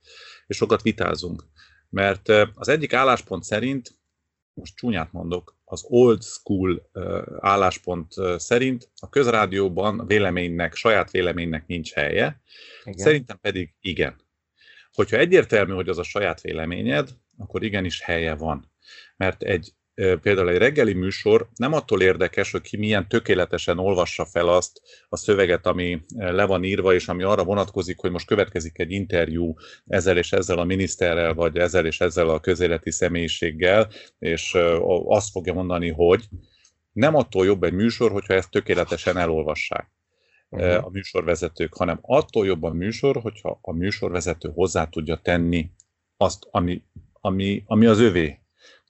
[0.48, 1.44] és sokat vitázunk.
[1.90, 3.94] Mert az egyik álláspont szerint,
[4.54, 6.90] most csúnyát mondok, az old school
[7.40, 12.42] álláspont szerint a közrádióban véleménynek, saját véleménynek nincs helye,
[12.84, 12.98] igen.
[12.98, 14.16] szerintem pedig igen.
[14.92, 18.72] Hogyha egyértelmű, hogy az a saját véleményed, akkor igenis helye van.
[19.18, 19.74] Mert egy
[20.22, 25.18] például egy reggeli műsor nem attól érdekes, hogy ki milyen tökéletesen olvassa fel azt a
[25.18, 29.54] szöveget, ami le van írva, és ami arra vonatkozik, hogy most következik egy interjú
[29.86, 33.90] ezzel és ezzel a miniszterrel, vagy ezzel és ezzel a közéleti személyiséggel,
[34.20, 34.58] és
[35.06, 36.24] azt fogja mondani, hogy
[36.92, 39.90] nem attól jobb egy műsor, hogyha ezt tökéletesen elolvassák
[40.50, 40.86] uh-huh.
[40.86, 45.72] a műsorvezetők, hanem attól jobb a műsor, hogyha a műsorvezető hozzá tudja tenni
[46.18, 46.84] azt, ami,
[47.14, 48.40] ami, ami az övé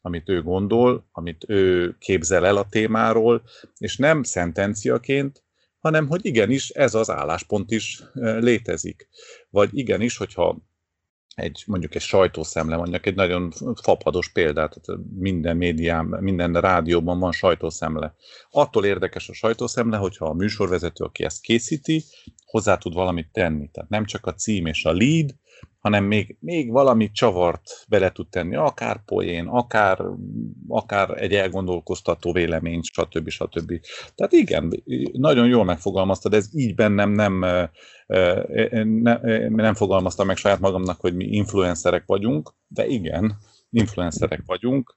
[0.07, 3.43] amit ő gondol, amit ő képzel el a témáról,
[3.77, 5.43] és nem szentenciaként,
[5.79, 9.07] hanem hogy igenis ez az álláspont is létezik.
[9.49, 10.57] Vagy igenis, hogyha
[11.35, 13.51] egy, mondjuk egy sajtószemle, mondjuk egy nagyon
[13.81, 18.15] fapados példát, tehát minden médián, minden rádióban van sajtószemle.
[18.49, 22.03] Attól érdekes a sajtószemle, hogyha a műsorvezető, aki ezt készíti,
[22.45, 23.69] hozzá tud valamit tenni.
[23.71, 25.35] Tehát nem csak a cím és a lead,
[25.87, 30.01] hanem még, még valami csavart bele tud tenni, akár poén, akár,
[30.67, 33.29] akár egy elgondolkoztató vélemény, stb.
[33.29, 33.73] stb.
[34.15, 37.45] Tehát igen, nagyon jól megfogalmaztad, ez így bennem nem,
[38.83, 39.19] nem,
[39.49, 43.37] nem fogalmaztam meg saját magamnak, hogy mi influencerek vagyunk, de igen,
[43.69, 44.95] influencerek vagyunk,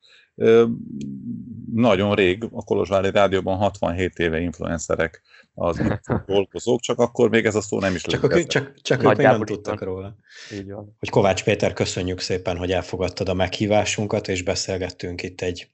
[1.75, 5.23] nagyon rég, a Kolozsvári Rádióban 67 éve influencerek
[5.55, 5.83] az
[6.27, 9.27] dolgozók, csak akkor még ez a szó nem is Csak, a, csak, csak ők még
[9.27, 10.17] nem tudtak róla.
[10.53, 10.97] Így van.
[10.99, 15.71] Hogy Kovács Péter, köszönjük szépen, hogy elfogadtad a meghívásunkat, és beszélgettünk itt egy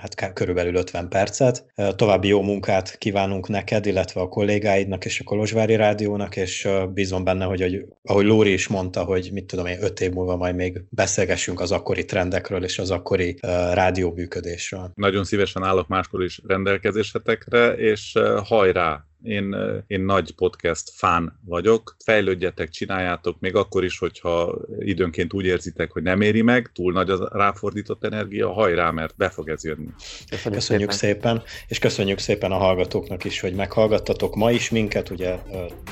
[0.00, 1.66] hát körülbelül 50 percet.
[1.96, 7.44] További jó munkát kívánunk neked, illetve a kollégáidnak és a Kolozsvári Rádiónak, és bízom benne,
[7.44, 10.82] hogy, hogy ahogy Lóri is mondta, hogy mit tudom én, öt év múlva majd még
[10.90, 14.90] beszélgessünk az akkori trendekről és az akkori uh, rádió működésről.
[14.94, 18.12] Nagyon szívesen állok máskor is rendelkezésetekre, és
[18.44, 19.05] hajrá!
[19.22, 19.56] Én,
[19.86, 21.96] én nagy podcast fán vagyok.
[22.04, 27.10] Fejlődjetek, csináljátok, még akkor is, hogyha időnként úgy érzitek, hogy nem éri meg, túl nagy
[27.10, 29.88] az ráfordított energia, hajrá, mert be fog ez jönni.
[30.28, 31.16] Köszönjük, köszönjük szépen.
[31.16, 35.38] szépen, és köszönjük szépen a hallgatóknak is, hogy meghallgattatok ma is minket, ugye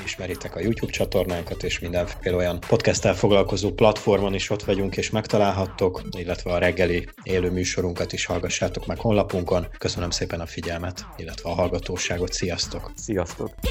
[0.03, 6.01] ismeritek a YouTube csatornánkat, és mindenféle olyan podcasttel foglalkozó platformon is ott vagyunk, és megtalálhattok,
[6.17, 9.67] illetve a reggeli élő műsorunkat is hallgassátok meg honlapunkon.
[9.77, 12.33] Köszönöm szépen a figyelmet, illetve a hallgatóságot.
[12.33, 12.91] Sziasztok!
[13.25, 13.65] ャスト。